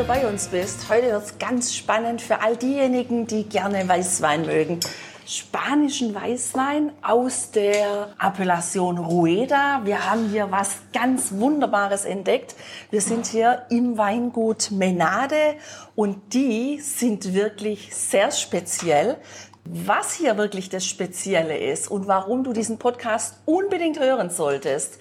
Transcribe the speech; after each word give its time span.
Wieder 0.00 0.14
bei 0.14 0.26
uns 0.26 0.48
bist. 0.48 0.88
Heute 0.88 1.08
wird 1.08 1.24
es 1.24 1.38
ganz 1.38 1.74
spannend 1.74 2.22
für 2.22 2.40
all 2.40 2.56
diejenigen, 2.56 3.26
die 3.26 3.44
gerne 3.44 3.86
Weißwein 3.86 4.46
mögen. 4.46 4.80
Spanischen 5.26 6.14
Weißwein 6.14 6.92
aus 7.02 7.50
der 7.50 8.14
Appellation 8.18 8.96
Rueda. 8.96 9.82
Wir 9.84 10.08
haben 10.10 10.30
hier 10.30 10.50
was 10.50 10.78
ganz 10.94 11.32
Wunderbares 11.32 12.06
entdeckt. 12.06 12.54
Wir 12.90 13.02
sind 13.02 13.26
hier 13.26 13.66
im 13.68 13.98
Weingut 13.98 14.70
Menade 14.70 15.56
und 15.94 16.32
die 16.32 16.80
sind 16.80 17.34
wirklich 17.34 17.94
sehr 17.94 18.30
speziell. 18.30 19.18
Was 19.66 20.14
hier 20.14 20.38
wirklich 20.38 20.70
das 20.70 20.86
Spezielle 20.86 21.58
ist 21.58 21.90
und 21.90 22.06
warum 22.06 22.42
du 22.42 22.54
diesen 22.54 22.78
Podcast 22.78 23.34
unbedingt 23.44 24.00
hören 24.00 24.30
solltest, 24.30 24.98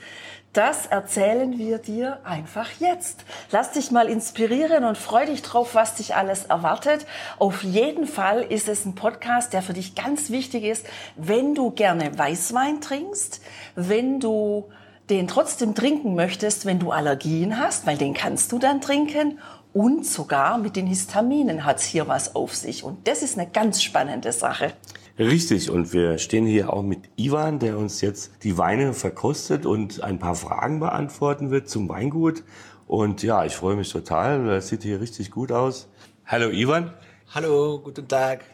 das 0.53 0.87
erzählen 0.87 1.57
wir 1.57 1.77
dir 1.77 2.19
einfach 2.23 2.69
jetzt. 2.79 3.23
Lass 3.51 3.71
dich 3.71 3.91
mal 3.91 4.09
inspirieren 4.09 4.83
und 4.83 4.97
freu 4.97 5.25
dich 5.25 5.43
drauf, 5.43 5.75
was 5.75 5.95
dich 5.95 6.15
alles 6.15 6.45
erwartet. 6.45 7.05
Auf 7.37 7.63
jeden 7.63 8.07
Fall 8.07 8.41
ist 8.41 8.67
es 8.67 8.85
ein 8.85 8.95
Podcast, 8.95 9.53
der 9.53 9.61
für 9.61 9.73
dich 9.73 9.93
ganz 9.93 10.31
wichtig 10.31 10.63
ist, 10.63 10.87
wenn 11.15 11.53
du 11.53 11.69
gerne 11.71 12.17
Weißwein 12.17 12.81
trinkst, 12.81 13.41
wenn 13.75 14.19
du 14.19 14.69
den 15.09 15.27
trotzdem 15.27 15.75
trinken 15.75 16.15
möchtest, 16.15 16.65
wenn 16.65 16.79
du 16.79 16.91
Allergien 16.91 17.59
hast, 17.59 17.85
weil 17.85 17.97
den 17.97 18.13
kannst 18.13 18.51
du 18.51 18.59
dann 18.59 18.81
trinken 18.81 19.39
und 19.73 20.05
sogar 20.05 20.57
mit 20.57 20.75
den 20.75 20.87
Histaminen 20.87 21.63
hat's 21.63 21.83
hier 21.83 22.07
was 22.07 22.35
auf 22.35 22.55
sich. 22.55 22.83
Und 22.83 23.07
das 23.07 23.21
ist 23.21 23.37
eine 23.37 23.47
ganz 23.47 23.83
spannende 23.83 24.31
Sache. 24.31 24.73
Richtig, 25.19 25.69
und 25.69 25.91
wir 25.91 26.17
stehen 26.17 26.45
hier 26.45 26.71
auch 26.71 26.81
mit 26.81 27.09
Ivan, 27.17 27.59
der 27.59 27.77
uns 27.77 27.99
jetzt 27.99 28.41
die 28.43 28.57
Weine 28.57 28.93
verkostet 28.93 29.65
und 29.65 30.01
ein 30.01 30.17
paar 30.17 30.33
Fragen 30.33 30.79
beantworten 30.79 31.51
wird 31.51 31.67
zum 31.67 31.89
Weingut. 31.89 32.45
Und 32.87 33.21
ja, 33.21 33.43
ich 33.43 33.53
freue 33.53 33.75
mich 33.75 33.91
total. 33.91 34.45
Das 34.45 34.69
sieht 34.69 34.83
hier 34.83 35.01
richtig 35.01 35.29
gut 35.29 35.51
aus. 35.51 35.89
Hallo 36.25 36.49
Ivan. 36.49 36.93
Hallo, 37.33 37.81
guten 37.83 38.07
Tag. 38.07 38.45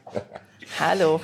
Hallo. 0.80 1.21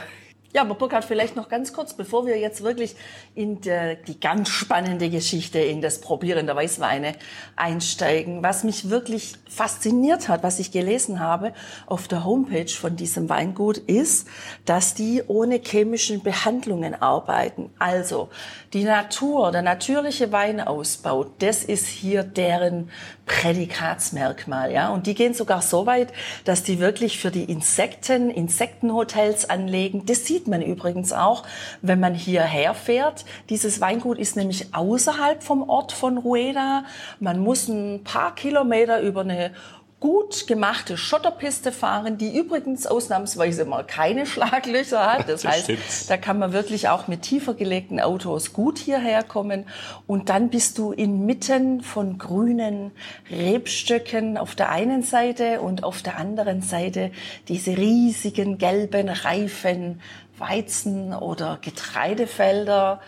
Ja, 0.53 0.63
aber 0.63 0.75
Burkhard, 0.75 1.05
vielleicht 1.05 1.37
noch 1.37 1.47
ganz 1.47 1.71
kurz, 1.71 1.93
bevor 1.93 2.25
wir 2.25 2.37
jetzt 2.37 2.61
wirklich 2.61 2.95
in 3.35 3.61
die, 3.61 3.97
die 4.05 4.19
ganz 4.19 4.49
spannende 4.49 5.09
Geschichte, 5.09 5.59
in 5.59 5.81
das 5.81 6.01
Probieren 6.01 6.45
der 6.45 6.57
Weißweine 6.57 7.15
einsteigen. 7.55 8.43
Was 8.43 8.65
mich 8.65 8.89
wirklich 8.89 9.35
fasziniert 9.49 10.27
hat, 10.27 10.43
was 10.43 10.59
ich 10.59 10.71
gelesen 10.71 11.21
habe 11.21 11.53
auf 11.85 12.09
der 12.09 12.25
Homepage 12.25 12.67
von 12.67 12.97
diesem 12.97 13.29
Weingut, 13.29 13.77
ist, 13.77 14.27
dass 14.65 14.93
die 14.93 15.23
ohne 15.25 15.61
chemischen 15.63 16.21
Behandlungen 16.21 16.95
arbeiten. 17.01 17.69
Also 17.79 18.27
die 18.73 18.83
Natur, 18.83 19.53
der 19.53 19.61
natürliche 19.61 20.33
Weinausbau, 20.33 21.27
das 21.39 21.63
ist 21.63 21.87
hier 21.87 22.23
deren 22.23 22.89
Prädikatsmerkmal, 23.31 24.73
ja. 24.73 24.89
Und 24.89 25.07
die 25.07 25.15
gehen 25.15 25.33
sogar 25.33 25.61
so 25.61 25.85
weit, 25.85 26.11
dass 26.43 26.63
die 26.63 26.79
wirklich 26.79 27.17
für 27.17 27.31
die 27.31 27.45
Insekten 27.45 28.29
Insektenhotels 28.29 29.49
anlegen. 29.49 30.05
Das 30.05 30.25
sieht 30.25 30.49
man 30.49 30.61
übrigens 30.61 31.13
auch, 31.13 31.43
wenn 31.81 32.01
man 32.01 32.13
hierher 32.13 32.73
fährt. 32.73 33.23
Dieses 33.49 33.79
Weingut 33.79 34.17
ist 34.19 34.35
nämlich 34.35 34.75
außerhalb 34.75 35.41
vom 35.43 35.67
Ort 35.69 35.93
von 35.93 36.17
Rueda. 36.17 36.83
Man 37.21 37.39
muss 37.39 37.69
ein 37.69 38.03
paar 38.03 38.35
Kilometer 38.35 38.99
über 38.99 39.21
eine 39.21 39.51
gut 40.01 40.47
gemachte 40.47 40.97
Schotterpiste 40.97 41.71
fahren, 41.71 42.17
die 42.17 42.35
übrigens 42.35 42.87
ausnahmsweise 42.87 43.65
mal 43.65 43.85
keine 43.85 44.25
Schlaglöcher 44.31 45.05
hat. 45.05 45.29
Das, 45.29 45.43
Das 45.43 45.51
heißt, 45.51 45.63
stimmt. 45.65 46.09
da 46.09 46.17
kann 46.17 46.39
man 46.39 46.51
wirklich 46.53 46.89
auch 46.89 47.07
mit 47.07 47.21
tiefer 47.21 47.53
gelegten 47.53 47.99
Autos 48.01 48.51
gut 48.51 48.79
hierher 48.79 49.23
kommen. 49.23 49.65
Und 50.07 50.29
dann 50.29 50.49
bist 50.49 50.79
du 50.79 50.91
inmitten 50.91 51.81
von 51.81 52.17
grünen 52.17 52.91
Rebstöcken 53.29 54.37
auf 54.37 54.55
der 54.55 54.69
einen 54.71 55.03
Seite 55.03 55.61
und 55.61 55.83
auf 55.83 56.01
der 56.01 56.17
anderen 56.17 56.63
Seite 56.63 57.11
diese 57.47 57.77
riesigen 57.77 58.57
gelben, 58.57 59.07
reifen 59.07 60.01
Weizen- 60.39 61.13
oder 61.13 61.59
Getreidefelder. 61.61 62.99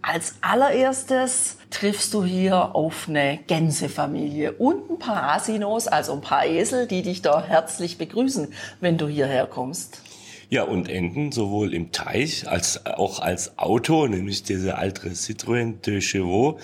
Als 0.00 0.36
allererstes 0.40 1.58
triffst 1.76 2.14
du 2.14 2.24
hier 2.24 2.74
auf 2.74 3.06
eine 3.06 3.38
Gänsefamilie 3.46 4.52
und 4.52 4.90
ein 4.90 4.98
paar 4.98 5.34
Asinos, 5.34 5.88
also 5.88 6.14
ein 6.14 6.22
paar 6.22 6.46
Esel, 6.46 6.86
die 6.86 7.02
dich 7.02 7.20
da 7.20 7.44
herzlich 7.44 7.98
begrüßen, 7.98 8.48
wenn 8.80 8.96
du 8.96 9.08
hierher 9.08 9.46
kommst. 9.46 10.00
Ja, 10.48 10.62
und 10.62 10.88
Enten 10.88 11.32
sowohl 11.32 11.74
im 11.74 11.92
Teich 11.92 12.48
als 12.48 12.86
auch 12.86 13.20
als 13.20 13.58
Auto, 13.58 14.06
nämlich 14.06 14.42
diese 14.42 14.78
alte 14.78 15.10
Citroën 15.10 15.82
de 15.82 16.00
Chevaux, 16.00 16.58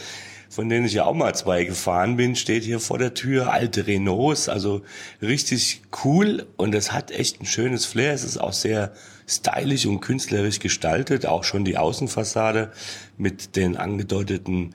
von 0.49 0.71
denen 0.71 0.87
ich 0.87 0.95
ja 0.95 1.05
auch 1.05 1.15
mal 1.15 1.34
zwei 1.34 1.65
gefahren 1.65 2.17
bin, 2.17 2.34
steht 2.34 2.62
hier 2.62 2.81
vor 2.81 2.99
der 2.99 3.12
Tür, 3.12 3.53
alte 3.53 3.87
Renaults, 3.87 4.49
also 4.49 4.81
richtig 5.21 5.83
cool 6.05 6.47
und 6.56 6.75
es 6.75 6.93
hat 6.93 7.11
echt 7.11 7.41
ein 7.43 7.47
schönes 7.47 7.84
Flair. 7.84 8.15
Es 8.15 8.25
ist 8.25 8.39
auch 8.39 8.53
sehr 8.53 8.93
stylisch 9.27 9.87
und 9.87 10.01
künstlerisch 10.01 10.59
gestaltet, 10.59 11.27
auch 11.27 11.45
schon 11.45 11.65
die 11.65 11.78
Außenfassade 11.78 12.72
mit 13.17 13.56
den 13.56 13.77
angedeuteten 13.77 14.75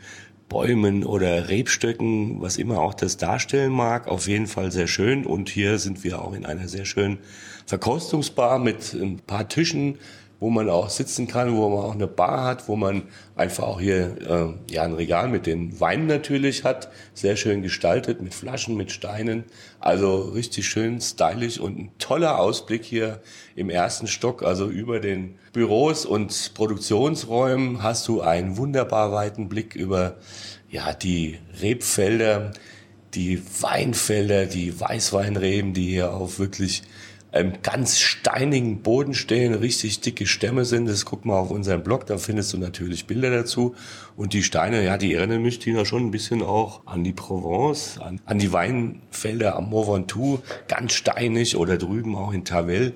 Bäumen 0.50 1.04
oder 1.04 1.50
Rebstöcken, 1.50 2.42
was 2.42 2.58
immer 2.58 2.80
auch 2.80 2.94
das 2.94 3.18
darstellen 3.18 3.72
mag, 3.72 4.08
auf 4.08 4.28
jeden 4.28 4.48
Fall 4.48 4.72
sehr 4.72 4.88
schön. 4.88 5.26
Und 5.26 5.50
hier 5.50 5.78
sind 5.78 6.04
wir 6.04 6.22
auch 6.22 6.34
in 6.34 6.46
einer 6.46 6.68
sehr 6.68 6.86
schönen 6.86 7.20
Verkostungsbar 7.66 8.60
mit 8.60 8.94
ein 8.94 9.20
paar 9.20 9.48
Tischen, 9.50 9.98
wo 10.40 10.50
man 10.50 10.70
auch 10.70 10.90
sitzen 10.90 11.28
kann, 11.28 11.56
wo 11.56 11.70
man 11.70 11.86
auch 11.86 11.94
eine 11.94 12.08
Bar 12.08 12.44
hat, 12.44 12.68
wo 12.68 12.76
man 12.76 13.04
einfach 13.36 13.64
auch 13.64 13.80
hier 13.80 14.56
äh, 14.70 14.74
ja 14.74 14.84
ein 14.84 14.94
Regal 14.94 15.30
mit 15.30 15.46
den 15.46 15.80
Weinen 15.80 16.06
natürlich 16.06 16.64
hat, 16.64 16.90
sehr 17.14 17.36
schön 17.36 17.64
gestaltet 17.64 18.22
mit 18.22 18.34
Flaschen, 18.34 18.78
mit 18.78 18.92
Steinen, 18.92 19.46
also 19.80 20.22
richtig 20.22 20.68
schön 20.68 21.02
stylisch 21.02 21.60
und 21.60 21.80
ein 21.80 21.92
toller 21.98 22.40
Ausblick 22.40 22.84
hier 22.84 23.20
im 23.56 23.70
ersten 23.70 24.08
Stock, 24.08 24.44
also 24.44 24.68
über 24.68 25.00
den 25.00 25.36
Büros 25.54 26.06
und 26.06 26.54
Produktionsräumen 26.54 27.82
hast 27.82 28.08
du 28.08 28.22
einen 28.22 28.58
wunderbar 28.58 29.12
weiten 29.12 29.50
Blick 29.50 29.76
über 29.76 30.18
ja 30.70 30.94
die 30.94 31.40
Rebfelder, 31.62 32.52
die 33.14 33.42
Weinfelder, 33.62 34.46
die 34.46 34.80
Weißweinreben, 34.80 35.74
die 35.74 35.88
hier 35.88 36.14
auf 36.14 36.38
wirklich 36.38 36.84
einem 37.38 37.54
ganz 37.64 38.00
steinigen 38.00 38.82
Boden 38.82 39.14
stehen, 39.14 39.54
richtig 39.54 40.02
dicke 40.02 40.26
Stämme 40.26 40.66
sind. 40.66 40.88
Das 40.88 41.06
guck 41.06 41.26
mal 41.26 41.38
auf 41.38 41.52
unseren 41.52 41.84
Blog, 41.84 42.06
da 42.06 42.18
findest 42.18 42.54
du 42.54 42.58
natürlich 42.58 43.08
Bilder 43.08 43.30
dazu. 43.30 43.76
Und 44.16 44.34
die 44.34 44.44
Steine, 44.44 44.84
ja, 44.84 44.98
die 44.98 45.14
erinnern 45.14 45.42
mich, 45.42 45.60
Tina, 45.60 45.86
schon 45.86 46.08
ein 46.08 46.12
bisschen 46.12 46.42
auch 46.42 46.82
an 46.86 47.04
die 47.04 47.14
Provence, 47.14 48.00
an, 48.00 48.20
an 48.26 48.40
die 48.40 48.52
Weinfelder 48.52 49.56
am 49.56 49.70
Mont 49.70 49.88
Ventoux, 49.88 50.40
ganz 50.68 50.94
steinig 50.94 51.56
oder 51.56 51.78
drüben 51.78 52.16
auch 52.16 52.34
in 52.34 52.44
Tavel. 52.44 52.94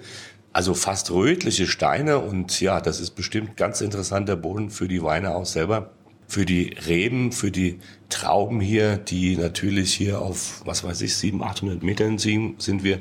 Also 0.54 0.74
fast 0.74 1.12
rötliche 1.12 1.66
Steine 1.66 2.20
und 2.20 2.60
ja, 2.60 2.82
das 2.82 3.00
ist 3.00 3.12
bestimmt 3.12 3.56
ganz 3.56 3.80
interessanter 3.80 4.36
Boden 4.36 4.70
für 4.70 4.88
die 4.88 5.02
Weine 5.02 5.34
auch 5.34 5.46
selber 5.46 5.92
für 6.32 6.46
die 6.46 6.74
Reben, 6.88 7.34
für 7.34 7.52
die 7.52 7.82
Trauben 8.08 8.62
hier, 8.62 8.96
die 8.96 9.36
natürlich 9.36 9.94
hier 9.94 10.22
auf, 10.22 10.62
was 10.64 10.82
weiß 10.82 11.02
ich, 11.02 11.18
700, 11.18 11.58
800 11.58 11.84
Metern 11.84 12.18
sind 12.18 12.84
wir 12.86 13.00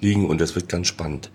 liegen 0.00 0.26
und 0.26 0.40
das 0.40 0.54
wird 0.54 0.70
ganz 0.70 0.86
spannend. 0.86 1.30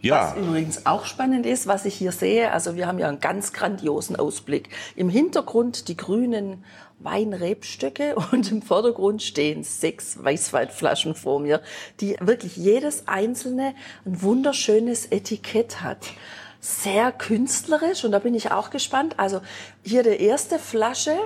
Ja, 0.00 0.36
Was 0.36 0.44
übrigens 0.44 0.86
auch 0.86 1.04
spannend 1.04 1.44
ist, 1.44 1.66
was 1.66 1.86
ich 1.86 1.94
hier 1.96 2.12
sehe, 2.12 2.52
also 2.52 2.76
wir 2.76 2.86
haben 2.86 3.00
ja 3.00 3.08
einen 3.08 3.18
ganz 3.18 3.52
grandiosen 3.52 4.14
Ausblick. 4.14 4.68
Im 4.94 5.08
Hintergrund 5.08 5.88
die 5.88 5.96
grünen 5.96 6.62
Weinrebstöcke 7.00 8.14
und 8.30 8.52
im 8.52 8.62
Vordergrund 8.62 9.24
stehen 9.24 9.64
sechs 9.64 10.22
Weißweinflaschen 10.22 11.16
vor 11.16 11.40
mir, 11.40 11.62
die 11.98 12.16
wirklich 12.20 12.56
jedes 12.56 13.08
einzelne 13.08 13.74
ein 14.04 14.22
wunderschönes 14.22 15.06
Etikett 15.06 15.82
hat. 15.82 16.06
Sehr 16.68 17.12
künstlerisch 17.12 18.04
und 18.04 18.10
da 18.10 18.18
bin 18.18 18.34
ich 18.34 18.50
auch 18.50 18.70
gespannt. 18.70 19.20
Also 19.20 19.40
hier 19.84 20.02
die 20.02 20.20
erste 20.20 20.58
Flasche, 20.58 21.16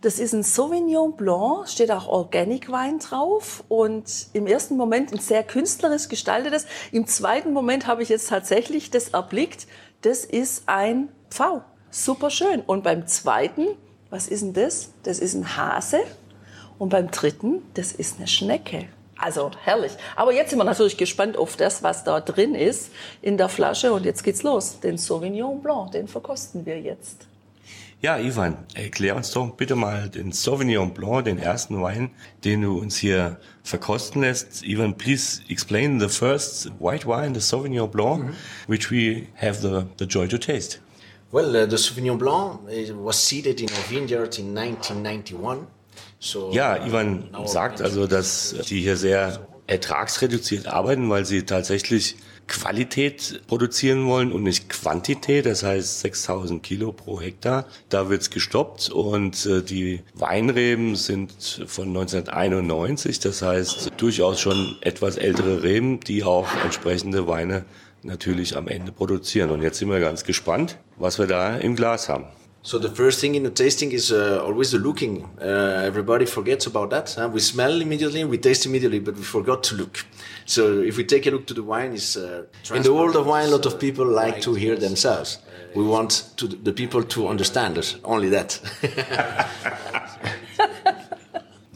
das 0.00 0.20
ist 0.20 0.32
ein 0.32 0.44
Sauvignon 0.44 1.16
Blanc, 1.16 1.68
steht 1.68 1.90
auch 1.90 2.06
Organic 2.06 2.70
Wein 2.70 3.00
drauf 3.00 3.64
und 3.68 4.28
im 4.32 4.46
ersten 4.46 4.76
Moment 4.76 5.12
ein 5.12 5.18
sehr 5.18 5.42
künstlerisch 5.42 6.08
gestaltetes. 6.08 6.66
Im 6.92 7.08
zweiten 7.08 7.52
Moment 7.52 7.88
habe 7.88 8.04
ich 8.04 8.10
jetzt 8.10 8.28
tatsächlich 8.28 8.92
das 8.92 9.08
erblickt. 9.08 9.66
Das 10.02 10.24
ist 10.24 10.62
ein 10.66 11.08
Pfau. 11.30 11.64
Super 11.90 12.30
schön. 12.30 12.60
Und 12.60 12.84
beim 12.84 13.08
zweiten, 13.08 13.66
was 14.08 14.28
ist 14.28 14.42
denn 14.42 14.52
das? 14.52 14.92
Das 15.02 15.18
ist 15.18 15.34
ein 15.34 15.56
Hase. 15.56 15.98
Und 16.78 16.90
beim 16.90 17.10
dritten, 17.10 17.62
das 17.74 17.90
ist 17.90 18.18
eine 18.18 18.28
Schnecke. 18.28 18.86
Also 19.20 19.50
herrlich. 19.62 19.92
Aber 20.16 20.32
jetzt 20.32 20.50
sind 20.50 20.58
wir 20.58 20.64
natürlich 20.64 20.96
gespannt 20.96 21.36
auf 21.36 21.56
das, 21.56 21.82
was 21.82 22.04
da 22.04 22.20
drin 22.20 22.54
ist 22.54 22.90
in 23.20 23.36
der 23.36 23.50
Flasche. 23.50 23.92
Und 23.92 24.04
jetzt 24.04 24.24
geht's 24.24 24.42
los. 24.42 24.80
Den 24.80 24.96
Sauvignon 24.96 25.62
Blanc, 25.62 25.92
den 25.92 26.08
verkosten 26.08 26.64
wir 26.64 26.80
jetzt. 26.80 27.26
Ja, 28.02 28.16
Ivan, 28.18 28.56
erklär 28.72 29.14
uns 29.14 29.30
doch 29.30 29.50
bitte 29.50 29.74
mal 29.74 30.08
den 30.08 30.32
Sauvignon 30.32 30.94
Blanc, 30.94 31.26
den 31.26 31.38
ersten 31.38 31.82
Wein, 31.82 32.10
den 32.44 32.62
du 32.62 32.78
uns 32.78 32.96
hier 32.96 33.36
verkosten 33.62 34.22
lässt. 34.22 34.64
Ivan, 34.64 34.96
please 34.96 35.42
explain 35.50 36.00
the 36.00 36.08
first 36.08 36.70
white 36.80 37.06
wine, 37.06 37.34
the 37.34 37.42
Sauvignon 37.42 37.90
Blanc, 37.90 38.24
mm 38.24 38.28
-hmm. 38.30 38.68
which 38.68 38.90
we 38.90 39.26
have 39.34 39.60
the, 39.60 39.84
the 39.98 40.06
joy 40.06 40.26
to 40.28 40.38
taste. 40.38 40.78
Well, 41.30 41.54
uh, 41.54 41.68
the 41.68 41.76
Sauvignon 41.76 42.16
Blanc 42.16 42.60
was 43.04 43.28
seeded 43.28 43.60
in 43.60 43.68
our 43.68 43.84
vineyard 43.90 44.38
in 44.38 44.54
1991. 44.54 45.66
Ja, 46.52 46.84
Ivan 46.86 47.28
sagt 47.46 47.80
also, 47.80 48.06
dass 48.06 48.54
die 48.68 48.80
hier 48.82 48.96
sehr 48.96 49.46
ertragsreduziert 49.66 50.66
arbeiten, 50.66 51.08
weil 51.08 51.24
sie 51.24 51.44
tatsächlich 51.44 52.16
Qualität 52.50 53.42
produzieren 53.46 54.06
wollen 54.06 54.32
und 54.32 54.42
nicht 54.42 54.68
Quantität, 54.68 55.46
das 55.46 55.62
heißt 55.62 56.00
6000 56.00 56.62
Kilo 56.62 56.92
pro 56.92 57.20
Hektar. 57.20 57.64
Da 57.88 58.10
wird's 58.10 58.30
gestoppt 58.30 58.90
und 58.90 59.46
äh, 59.46 59.62
die 59.62 60.02
Weinreben 60.14 60.96
sind 60.96 61.32
von 61.66 61.88
1991, 61.88 63.20
das 63.20 63.40
heißt 63.42 63.92
durchaus 63.96 64.40
schon 64.40 64.76
etwas 64.80 65.16
ältere 65.16 65.62
Reben, 65.62 66.00
die 66.00 66.24
auch 66.24 66.48
entsprechende 66.64 67.28
Weine 67.28 67.64
natürlich 68.02 68.56
am 68.56 68.66
Ende 68.66 68.90
produzieren. 68.90 69.50
Und 69.50 69.62
jetzt 69.62 69.78
sind 69.78 69.88
wir 69.88 70.00
ganz 70.00 70.24
gespannt, 70.24 70.76
was 70.96 71.20
wir 71.20 71.28
da 71.28 71.56
im 71.56 71.76
Glas 71.76 72.08
haben. 72.08 72.24
So 72.62 72.78
the 72.78 72.90
first 72.90 73.20
thing 73.20 73.36
in 73.36 73.42
the 73.42 73.50
tasting 73.50 73.90
is 73.92 74.12
uh, 74.12 74.42
always 74.44 74.72
the 74.72 74.78
looking. 74.78 75.24
Uh, 75.40 75.82
everybody 75.82 76.26
forgets 76.26 76.66
about 76.66 76.90
that. 76.90 77.14
Huh? 77.18 77.30
We 77.32 77.40
smell 77.40 77.80
immediately, 77.80 78.22
we 78.24 78.36
taste 78.36 78.66
immediately, 78.66 78.98
but 78.98 79.16
we 79.16 79.22
forgot 79.22 79.62
to 79.64 79.76
look. 79.76 80.04
So 80.44 80.80
if 80.82 80.98
we 80.98 81.04
take 81.04 81.26
a 81.26 81.30
look 81.30 81.46
to 81.46 81.54
the 81.54 81.62
wine, 81.62 81.94
is 81.94 82.18
uh, 82.18 82.44
in 82.74 82.82
the 82.82 82.92
world 82.92 83.16
of 83.16 83.26
wine, 83.26 83.46
a 83.46 83.50
lot 83.50 83.64
of 83.64 83.80
people 83.80 84.04
like 84.04 84.42
to 84.42 84.52
hear 84.52 84.76
themselves. 84.76 85.38
We 85.74 85.84
want 85.84 86.32
to, 86.36 86.48
the 86.48 86.72
people 86.72 87.02
to 87.04 87.28
understand 87.28 87.78
us. 87.78 87.96
Only 88.04 88.28
that. 88.30 88.60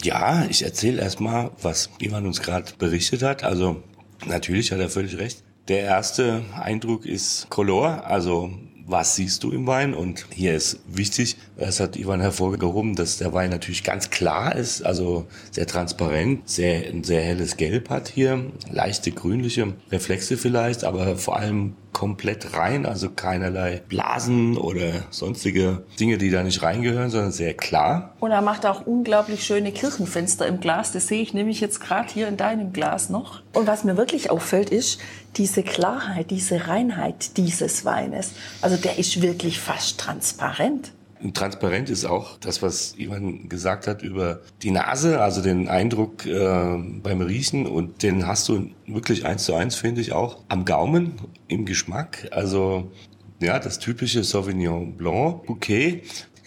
ja, 0.03 0.45
ich 0.49 0.63
erzähle 0.63 1.01
erstmal, 1.01 1.51
was 1.61 1.89
Ivan 1.99 2.27
uns 2.27 2.41
gerade 2.41 2.73
berichtet 2.77 3.23
hat. 3.23 3.43
Also 3.43 3.81
natürlich 4.27 4.71
hat 4.71 4.79
er 4.79 4.89
völlig 4.89 5.17
recht. 5.17 5.43
Der 5.67 5.79
erste 5.79 6.43
Eindruck 6.61 7.07
ist 7.07 7.49
Color, 7.49 8.05
also 8.05 8.51
was 8.87 9.15
siehst 9.15 9.43
du 9.43 9.51
im 9.51 9.65
Wein? 9.67 9.93
Und 9.93 10.25
hier 10.31 10.55
ist 10.55 10.79
wichtig, 10.87 11.37
das 11.57 11.79
hat 11.79 11.95
Ivan 11.95 12.21
hervorgehoben, 12.21 12.95
dass 12.95 13.17
der 13.17 13.33
Wein 13.33 13.49
natürlich 13.49 13.83
ganz 13.83 14.09
klar 14.09 14.55
ist, 14.55 14.85
also 14.85 15.25
sehr 15.51 15.67
transparent, 15.67 16.47
sehr, 16.47 16.87
ein 16.87 17.03
sehr 17.03 17.21
helles 17.21 17.57
Gelb 17.57 17.89
hat 17.89 18.09
hier, 18.09 18.51
leichte 18.71 19.11
grünliche 19.11 19.73
Reflexe 19.91 20.37
vielleicht, 20.37 20.83
aber 20.83 21.17
vor 21.17 21.37
allem 21.37 21.75
komplett 21.95 22.57
rein, 22.57 22.85
also 22.85 23.09
keinerlei 23.09 23.81
Blasen 23.87 24.57
oder 24.57 25.05
sonstige 25.11 25.85
Dinge, 25.97 26.17
die 26.17 26.29
da 26.29 26.43
nicht 26.43 26.61
reingehören, 26.61 27.09
sondern 27.09 27.31
sehr 27.31 27.53
klar. 27.53 28.13
Und 28.19 28.31
er 28.31 28.41
macht 28.41 28.65
auch 28.65 28.85
unglaublich 28.85 29.45
schöne 29.45 29.71
Kirchenfenster 29.71 30.45
im 30.45 30.59
Glas. 30.59 30.91
Das 30.91 31.07
sehe 31.07 31.21
ich 31.21 31.33
nämlich 31.33 31.61
jetzt 31.61 31.79
gerade 31.79 32.13
hier 32.13 32.27
in 32.27 32.35
deinem 32.35 32.73
Glas 32.73 33.09
noch. 33.09 33.41
Und 33.53 33.65
was 33.65 33.85
mir 33.85 33.95
wirklich 33.95 34.29
auffällt, 34.29 34.71
ist 34.71 34.99
diese 35.37 35.63
Klarheit, 35.63 36.31
diese 36.31 36.67
Reinheit 36.67 37.37
dieses 37.37 37.85
Weines. 37.85 38.33
Also 38.61 38.75
der 38.75 38.99
ist 38.99 39.21
wirklich 39.21 39.61
fast 39.61 39.97
transparent. 39.97 40.91
Transparent 41.33 41.89
ist 41.89 42.05
auch 42.05 42.37
das, 42.37 42.61
was 42.61 42.95
Ivan 42.97 43.47
gesagt 43.47 43.87
hat 43.87 44.01
über 44.01 44.41
die 44.61 44.71
Nase, 44.71 45.21
also 45.21 45.41
den 45.41 45.69
Eindruck 45.69 46.25
äh, 46.25 46.77
beim 47.01 47.21
Riechen 47.21 47.65
und 47.65 48.03
den 48.03 48.27
hast 48.27 48.49
du 48.49 48.69
wirklich 48.85 49.25
eins 49.25 49.45
zu 49.45 49.53
eins, 49.53 49.75
finde 49.75 50.01
ich 50.01 50.11
auch, 50.11 50.43
am 50.49 50.65
Gaumen, 50.65 51.13
im 51.47 51.65
Geschmack. 51.65 52.27
Also 52.31 52.91
ja, 53.39 53.59
das 53.59 53.79
typische 53.79 54.23
Sauvignon 54.23 54.95
Blanc 54.97 55.45
Bouquet. 55.45 56.03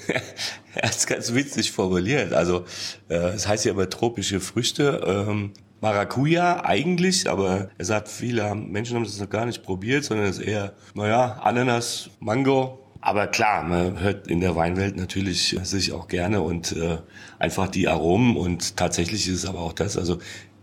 er 0.74 0.90
ist 0.90 1.06
ganz 1.06 1.34
witzig 1.34 1.72
formuliert. 1.72 2.32
Also 2.32 2.64
äh, 3.08 3.14
es 3.14 3.48
heißt 3.48 3.64
ja 3.64 3.72
immer 3.72 3.88
tropische 3.88 4.40
Früchte. 4.40 5.02
Ähm, 5.06 5.52
Maracuja 5.80 6.64
eigentlich, 6.64 7.30
aber 7.30 7.70
er 7.78 7.84
sagt, 7.84 8.08
viele 8.08 8.52
Menschen 8.54 8.96
haben 8.96 9.04
das 9.04 9.20
noch 9.20 9.30
gar 9.30 9.46
nicht 9.46 9.62
probiert, 9.62 10.04
sondern 10.04 10.26
es 10.26 10.38
ist 10.38 10.44
eher, 10.44 10.72
naja, 10.94 11.38
Ananas, 11.42 12.10
Mango, 12.18 12.87
aber 13.00 13.26
klar, 13.26 13.62
man 13.62 14.00
hört 14.00 14.28
in 14.28 14.40
der 14.40 14.56
Weinwelt 14.56 14.96
natürlich 14.96 15.56
sich 15.62 15.92
auch 15.92 16.08
gerne 16.08 16.42
und 16.42 16.72
äh, 16.72 16.98
einfach 17.38 17.68
die 17.68 17.88
Aromen 17.88 18.36
und 18.36 18.76
tatsächlich 18.76 19.28
ist 19.28 19.44
es 19.44 19.46
aber 19.46 19.60
auch 19.60 19.72
das, 19.72 19.96
also 19.96 20.18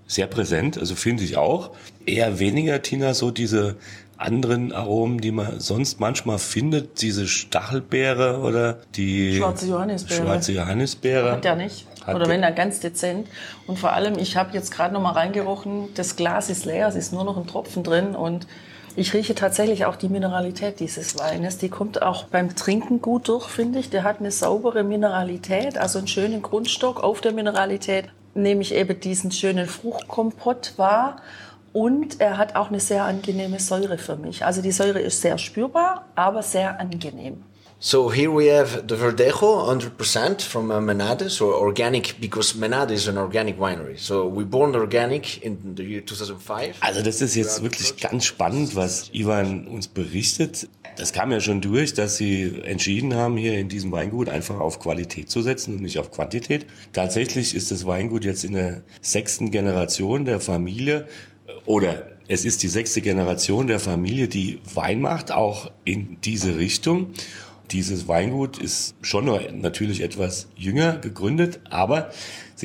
sehr 0.08 0.28
präsent, 0.28 0.78
also 0.78 0.96
finde 0.96 1.24
ich 1.24 1.38
auch. 1.38 1.72
Eher 2.06 2.40
weniger, 2.40 2.82
Tina, 2.82 3.14
so 3.14 3.32
diese 3.32 3.78
anderen 4.18 4.72
Aromen, 4.72 5.20
die 5.20 5.32
man 5.32 5.60
sonst 5.60 6.00
manchmal 6.00 6.40
findet, 6.40 7.02
diese 7.02 7.28
Stachelbeere 7.28 8.40
oder 8.40 8.80
die 8.96 9.38
schwarze 9.38 9.68
Johannisbeere. 9.68 10.24
Schwarze 10.24 10.52
Johannisbeere. 10.54 11.32
Hat 11.32 11.44
der 11.44 11.56
nicht. 11.56 11.86
Hat 12.06 12.16
oder 12.16 12.30
wenn 12.30 12.44
er 12.44 12.52
ganz 12.52 12.80
dezent. 12.80 13.28
Und 13.68 13.80
vor 13.80 13.94
allem, 13.94 14.18
ich 14.18 14.38
habe 14.38 14.54
jetzt 14.54 14.72
gerade 14.72 14.94
noch 14.94 15.02
mal 15.02 15.12
reingerochen, 15.12 15.90
das 15.96 16.16
Glas 16.16 16.50
ist 16.50 16.66
leer, 16.66 16.88
es 16.88 16.96
ist 16.96 17.12
nur 17.12 17.24
noch 17.24 17.38
ein 17.38 17.48
Tropfen 17.48 17.84
drin 17.84 18.16
und 18.16 18.48
ich 18.96 19.14
rieche 19.14 19.36
tatsächlich 19.36 19.86
auch 19.86 19.96
die 19.96 20.10
Mineralität 20.10 20.80
dieses 20.80 21.20
Weines. 21.20 21.58
Die 21.58 21.70
kommt 21.70 22.02
auch 22.02 22.26
beim 22.26 22.56
Trinken 22.56 23.02
gut 23.02 23.28
durch, 23.28 23.48
finde 23.48 23.80
ich. 23.80 23.90
Der 23.90 24.04
hat 24.04 24.20
eine 24.20 24.32
saubere 24.32 24.84
Mineralität, 24.84 25.78
also 25.78 26.00
einen 26.00 26.08
schönen 26.08 26.42
Grundstock. 26.42 27.04
Auf 27.04 27.22
der 27.22 27.34
Mineralität 27.34 28.06
nehme 28.34 28.62
ich 28.62 28.74
eben 28.74 29.00
diesen 29.00 29.32
schönen 29.32 29.68
Fruchtkompott 29.68 30.74
wahr. 30.78 31.18
Und 31.74 32.22
er 32.22 32.38
hat 32.38 32.56
auch 32.56 32.70
eine 32.70 32.80
sehr 32.80 33.04
angenehme 33.04 33.60
Säure 33.60 33.98
für 33.98 34.16
mich. 34.16 34.46
Also 34.46 34.62
die 34.62 34.72
Säure 34.72 35.00
ist 35.00 35.22
sehr 35.22 35.38
spürbar, 35.38 36.06
aber 36.16 36.42
sehr 36.42 36.80
angenehm. 36.80 37.44
So 37.88 38.10
here 38.10 38.32
we 38.32 38.48
have 38.48 38.88
the 38.88 38.96
Verdejo, 38.96 39.68
100% 39.68 40.42
from 40.42 40.72
uh, 40.72 40.80
Menade, 40.80 41.30
so 41.30 41.54
organic, 41.54 42.20
because 42.20 42.54
Menade 42.54 42.90
is 42.90 43.08
an 43.08 43.20
organic 43.20 43.60
winery. 43.60 44.00
So 44.00 44.28
we 44.28 44.44
born 44.44 44.76
organic 44.76 45.44
in 45.44 45.76
the 45.76 45.84
year 45.84 46.04
2005. 46.04 46.78
Also 46.82 47.04
das 47.04 47.22
ist 47.22 47.36
jetzt 47.36 47.62
wirklich 47.62 47.96
ganz 47.98 48.26
spannend, 48.26 48.76
was 48.76 49.12
Ivan 49.14 49.68
uns 49.68 49.88
berichtet. 49.88 50.68
Das 50.98 51.14
kam 51.14 51.32
ja 51.32 51.40
schon 51.40 51.62
durch, 51.62 51.94
dass 51.94 52.18
sie 52.18 52.60
entschieden 52.64 53.14
haben, 53.14 53.38
hier 53.38 53.60
in 53.60 53.70
diesem 53.70 53.92
Weingut 53.92 54.30
einfach 54.30 54.60
auf 54.60 54.80
Qualität 54.80 55.30
zu 55.30 55.44
setzen 55.44 55.76
und 55.76 55.84
nicht 55.84 56.00
auf 56.00 56.10
Quantität. 56.10 56.66
Tatsächlich 56.92 57.54
ist 57.54 57.70
das 57.70 57.86
Weingut 57.86 58.26
jetzt 58.26 58.46
in 58.46 58.54
der 58.54 58.82
sechsten 59.02 59.52
Generation 59.52 60.26
der 60.26 60.40
Familie 60.40 61.08
oder 61.68 62.08
es 62.28 62.46
ist 62.46 62.64
die 62.64 62.68
sechste 62.68 63.02
Generation 63.02 63.68
der 63.68 63.80
Familie, 63.80 64.28
die 64.28 64.60
Wein 64.74 65.02
macht, 65.02 65.32
auch 65.32 65.70
in 65.84 66.18
diese 66.24 66.58
Richtung. 66.58 67.14
Dieses 67.72 68.08
Weingut 68.08 68.58
ist 68.58 68.96
schon 69.02 69.26
natürlich 69.60 70.02
etwas 70.02 70.48
jünger 70.56 70.98
gegründet, 70.98 71.60
aber 71.70 72.12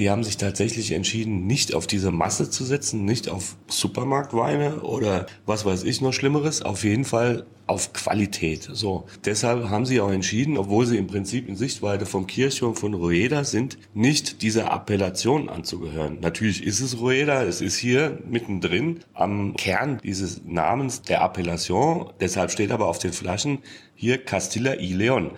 sie 0.00 0.08
haben 0.08 0.24
sich 0.24 0.38
tatsächlich 0.38 0.92
entschieden, 0.92 1.46
nicht 1.46 1.74
auf 1.74 1.86
diese 1.86 2.10
Masse 2.10 2.48
zu 2.48 2.64
setzen, 2.64 3.04
nicht 3.04 3.28
auf 3.28 3.56
Supermarktweine 3.68 4.80
oder 4.80 5.26
was 5.44 5.66
weiß 5.66 5.84
ich 5.84 6.00
noch 6.00 6.14
Schlimmeres, 6.14 6.62
auf 6.62 6.84
jeden 6.84 7.04
Fall 7.04 7.44
auf 7.66 7.92
Qualität. 7.92 8.66
So, 8.72 9.04
deshalb 9.26 9.68
haben 9.68 9.84
sie 9.84 10.00
auch 10.00 10.10
entschieden, 10.10 10.56
obwohl 10.56 10.86
sie 10.86 10.96
im 10.96 11.06
Prinzip 11.06 11.50
in 11.50 11.54
Sichtweite 11.54 12.06
vom 12.06 12.26
Kirchturm 12.26 12.76
von 12.76 12.94
Rueda 12.94 13.44
sind, 13.44 13.76
nicht 13.92 14.40
dieser 14.40 14.72
Appellation 14.72 15.50
anzugehören. 15.50 16.16
Natürlich 16.22 16.64
ist 16.64 16.80
es 16.80 16.98
Rueda, 16.98 17.44
es 17.44 17.60
ist 17.60 17.76
hier 17.76 18.20
mittendrin 18.26 19.00
am 19.12 19.54
Kern 19.54 20.00
dieses 20.02 20.40
Namens 20.46 21.02
der 21.02 21.20
Appellation. 21.22 22.10
Deshalb 22.20 22.50
steht 22.50 22.72
aber 22.72 22.88
auf 22.88 22.98
den 22.98 23.12
Flaschen 23.12 23.58
hier 23.94 24.16
Castilla 24.16 24.76
y 24.80 24.96
León. 24.96 25.32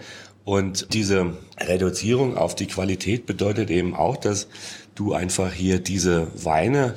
Und 0.45 0.93
diese 0.93 1.37
Reduzierung 1.61 2.37
auf 2.37 2.55
die 2.55 2.67
Qualität 2.67 3.27
bedeutet 3.27 3.71
eben 3.71 3.95
auch, 3.95 4.17
dass 4.17 4.49
du 4.95 5.13
einfach 5.13 5.53
hier 5.53 5.79
diese 5.79 6.29
Weine 6.45 6.95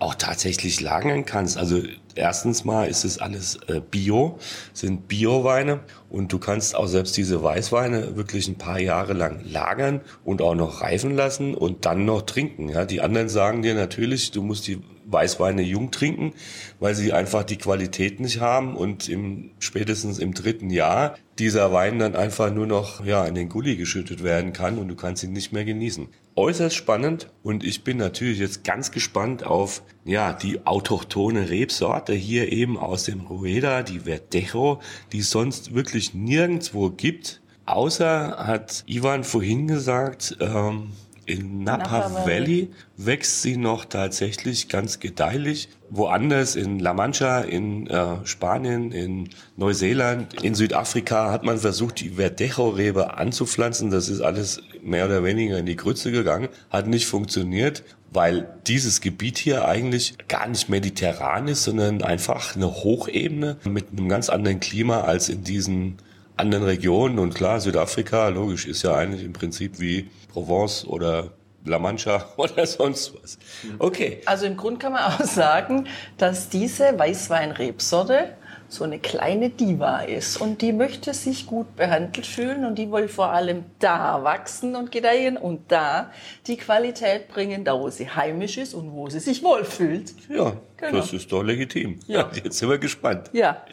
auch 0.00 0.14
tatsächlich 0.14 0.80
lagern 0.80 1.26
kannst. 1.26 1.58
Also 1.58 1.82
erstens 2.14 2.64
mal 2.64 2.88
ist 2.88 3.04
es 3.04 3.18
alles 3.18 3.56
äh, 3.68 3.80
Bio, 3.80 4.38
sind 4.72 5.08
Bio-Weine 5.08 5.80
und 6.08 6.32
du 6.32 6.38
kannst 6.38 6.74
auch 6.74 6.86
selbst 6.86 7.16
diese 7.16 7.42
Weißweine 7.42 8.16
wirklich 8.16 8.48
ein 8.48 8.56
paar 8.56 8.80
Jahre 8.80 9.12
lang 9.12 9.44
lagern 9.44 10.00
und 10.24 10.42
auch 10.42 10.54
noch 10.54 10.80
reifen 10.80 11.14
lassen 11.14 11.54
und 11.54 11.84
dann 11.84 12.06
noch 12.06 12.22
trinken. 12.22 12.70
Ja, 12.70 12.86
die 12.86 13.02
anderen 13.02 13.28
sagen 13.28 13.62
dir 13.62 13.74
natürlich, 13.74 14.30
du 14.30 14.42
musst 14.42 14.66
die 14.66 14.80
Weißweine 15.10 15.62
jung 15.62 15.90
trinken, 15.90 16.32
weil 16.78 16.94
sie 16.94 17.12
einfach 17.12 17.44
die 17.44 17.58
Qualität 17.58 18.20
nicht 18.20 18.40
haben 18.40 18.76
und 18.76 19.08
im, 19.08 19.50
spätestens 19.58 20.18
im 20.18 20.34
dritten 20.34 20.70
Jahr 20.70 21.16
dieser 21.38 21.72
Wein 21.72 21.98
dann 21.98 22.14
einfach 22.14 22.52
nur 22.52 22.66
noch 22.66 23.04
ja, 23.04 23.24
in 23.24 23.34
den 23.34 23.48
Gully 23.48 23.76
geschüttet 23.76 24.22
werden 24.22 24.52
kann 24.52 24.78
und 24.78 24.88
du 24.88 24.94
kannst 24.94 25.24
ihn 25.24 25.32
nicht 25.32 25.52
mehr 25.52 25.64
genießen. 25.64 26.08
Äußerst 26.36 26.76
spannend 26.76 27.30
und 27.42 27.64
ich 27.64 27.82
bin 27.82 27.96
natürlich 27.96 28.38
jetzt 28.38 28.62
ganz 28.62 28.92
gespannt 28.92 29.44
auf 29.44 29.82
ja, 30.04 30.32
die 30.32 30.66
autochtone 30.66 31.50
Rebsorte 31.50 32.12
hier 32.12 32.52
eben 32.52 32.78
aus 32.78 33.04
dem 33.04 33.20
Rueda, 33.20 33.82
die 33.82 34.00
Verdejo, 34.00 34.80
die 35.12 35.18
es 35.20 35.30
sonst 35.30 35.74
wirklich 35.74 36.14
nirgendwo 36.14 36.90
gibt. 36.90 37.40
Außer 37.66 38.36
hat 38.38 38.84
Ivan 38.86 39.24
vorhin 39.24 39.66
gesagt, 39.66 40.36
ähm, 40.40 40.92
in 41.30 41.62
Napa, 41.62 41.98
Napa 41.98 42.26
Valley. 42.26 42.26
Valley 42.26 42.68
wächst 42.96 43.42
sie 43.42 43.56
noch 43.56 43.84
tatsächlich 43.84 44.68
ganz 44.68 45.00
gedeihlich. 45.00 45.68
Woanders 45.88 46.56
in 46.56 46.78
La 46.78 46.92
Mancha, 46.92 47.40
in 47.40 47.86
äh, 47.86 48.24
Spanien, 48.24 48.92
in 48.92 49.28
Neuseeland, 49.56 50.42
in 50.42 50.54
Südafrika 50.54 51.30
hat 51.30 51.44
man 51.44 51.58
versucht, 51.58 52.00
die 52.00 52.10
Verdecho-Rebe 52.10 53.16
anzupflanzen. 53.16 53.90
Das 53.90 54.08
ist 54.08 54.20
alles 54.20 54.62
mehr 54.82 55.06
oder 55.06 55.24
weniger 55.24 55.58
in 55.58 55.66
die 55.66 55.76
Grütze 55.76 56.12
gegangen, 56.12 56.48
hat 56.70 56.86
nicht 56.86 57.06
funktioniert, 57.06 57.84
weil 58.12 58.48
dieses 58.66 59.00
Gebiet 59.00 59.38
hier 59.38 59.66
eigentlich 59.66 60.14
gar 60.28 60.48
nicht 60.48 60.68
mediterran 60.68 61.48
ist, 61.48 61.64
sondern 61.64 62.02
einfach 62.02 62.56
eine 62.56 62.66
Hochebene 62.66 63.56
mit 63.64 63.86
einem 63.92 64.08
ganz 64.08 64.28
anderen 64.28 64.60
Klima 64.60 65.02
als 65.02 65.28
in 65.28 65.44
diesen 65.44 65.96
anderen 66.40 66.64
Regionen. 66.64 67.18
Und 67.18 67.34
klar, 67.34 67.60
Südafrika, 67.60 68.28
logisch, 68.28 68.66
ist 68.66 68.82
ja 68.82 68.94
eigentlich 68.94 69.24
im 69.24 69.32
Prinzip 69.32 69.78
wie 69.80 70.10
Provence 70.32 70.84
oder 70.86 71.32
La 71.64 71.78
Mancha 71.78 72.26
oder 72.36 72.66
sonst 72.66 73.14
was. 73.22 73.38
Okay. 73.78 74.20
Also 74.26 74.46
im 74.46 74.56
Grunde 74.56 74.78
kann 74.78 74.92
man 74.92 75.02
auch 75.04 75.20
sagen, 75.24 75.86
dass 76.18 76.48
diese 76.48 76.98
Weißweinrebsorte 76.98 78.34
so 78.68 78.84
eine 78.84 79.00
kleine 79.00 79.50
Diva 79.50 80.02
ist 80.02 80.40
und 80.40 80.62
die 80.62 80.72
möchte 80.72 81.12
sich 81.12 81.46
gut 81.46 81.74
behandelt 81.74 82.24
fühlen 82.24 82.64
und 82.64 82.76
die 82.76 82.90
will 82.92 83.08
vor 83.08 83.30
allem 83.32 83.64
da 83.80 84.22
wachsen 84.22 84.76
und 84.76 84.92
gedeihen 84.92 85.36
und 85.36 85.72
da 85.72 86.12
die 86.46 86.56
Qualität 86.56 87.26
bringen, 87.28 87.64
da 87.64 87.76
wo 87.78 87.90
sie 87.90 88.08
heimisch 88.08 88.58
ist 88.58 88.74
und 88.74 88.92
wo 88.92 89.08
sie 89.10 89.18
sich 89.18 89.42
wohlfühlt. 89.42 90.14
Ja, 90.28 90.52
Genau. 90.76 90.98
das 90.98 91.12
ist 91.12 91.30
doch 91.32 91.42
legitim. 91.42 91.98
Ja. 92.06 92.30
Jetzt 92.44 92.58
sind 92.58 92.70
wir 92.70 92.78
gespannt. 92.78 93.28
Ja, 93.32 93.64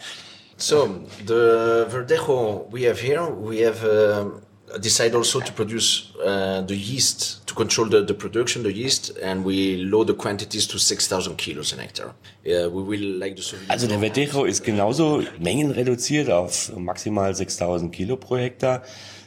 So 0.58 0.88
the 1.26 1.88
verdejo 1.90 2.70
we 2.72 2.84
have 2.84 3.00
here, 3.00 3.26
we 3.30 3.60
have 3.60 3.84
um, 3.84 4.42
decided 4.82 5.16
also 5.16 5.40
to 5.40 5.52
produce 5.54 6.12
uh, 6.26 6.62
the 6.62 6.76
yeast 6.76 7.46
to 7.48 7.54
control 7.54 7.88
the, 7.88 8.04
the 8.04 8.14
production, 8.14 8.64
the 8.64 8.74
yeast, 8.74 9.16
and 9.22 9.46
we 9.46 9.78
load 9.78 10.08
the 10.08 10.16
quantities 10.16 10.68
to 10.68 10.80
6,000 10.80 11.38
kilos 11.38 11.74
an 11.74 11.80
hectare. 11.80 12.10
Uh, 12.10 12.70
we 12.70 12.82
will 12.82 13.20
like 13.20 13.36
the 13.36 13.44
Also 13.70 13.88
Blanc. 13.88 14.02
Verdecho 14.02 14.46
ist 14.46 14.64
genauso 14.64 15.24
mengenreduziert 15.40 16.32
auf 16.32 16.76
maximal 16.76 17.34
6000 17.36 17.92
Kilo 17.92 18.18
pro 18.18 18.38
Hektar. 18.38 18.84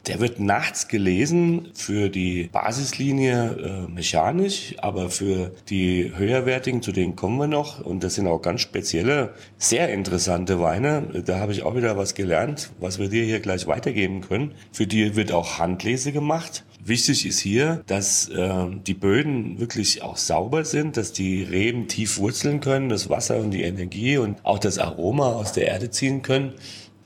Der 0.07 0.19
wird 0.19 0.39
nachts 0.39 0.87
gelesen 0.87 1.69
für 1.75 2.09
die 2.09 2.49
Basislinie 2.51 3.85
äh, 3.87 3.91
mechanisch, 3.91 4.73
aber 4.79 5.11
für 5.11 5.51
die 5.69 6.11
höherwertigen, 6.15 6.81
zu 6.81 6.91
denen 6.91 7.15
kommen 7.15 7.37
wir 7.37 7.47
noch. 7.47 7.85
Und 7.85 8.03
das 8.03 8.15
sind 8.15 8.25
auch 8.25 8.41
ganz 8.41 8.61
spezielle, 8.61 9.35
sehr 9.59 9.93
interessante 9.93 10.59
Weine. 10.59 11.23
Da 11.25 11.39
habe 11.39 11.51
ich 11.51 11.61
auch 11.61 11.75
wieder 11.75 11.97
was 11.97 12.15
gelernt, 12.15 12.71
was 12.79 12.97
wir 12.97 13.09
dir 13.09 13.23
hier 13.23 13.41
gleich 13.41 13.67
weitergeben 13.67 14.21
können. 14.21 14.53
Für 14.71 14.87
die 14.87 15.15
wird 15.15 15.31
auch 15.31 15.59
Handlese 15.59 16.11
gemacht. 16.11 16.63
Wichtig 16.83 17.27
ist 17.27 17.39
hier, 17.39 17.83
dass 17.85 18.27
äh, 18.29 18.65
die 18.87 18.95
Böden 18.95 19.59
wirklich 19.59 20.01
auch 20.01 20.17
sauber 20.17 20.65
sind, 20.65 20.97
dass 20.97 21.13
die 21.13 21.43
Reben 21.43 21.87
tief 21.87 22.17
wurzeln 22.17 22.59
können, 22.59 22.89
das 22.89 23.07
Wasser 23.07 23.37
und 23.37 23.51
die 23.51 23.61
Energie 23.61 24.17
und 24.17 24.43
auch 24.43 24.57
das 24.57 24.79
Aroma 24.79 25.33
aus 25.33 25.53
der 25.53 25.67
Erde 25.67 25.91
ziehen 25.91 26.23
können. 26.23 26.53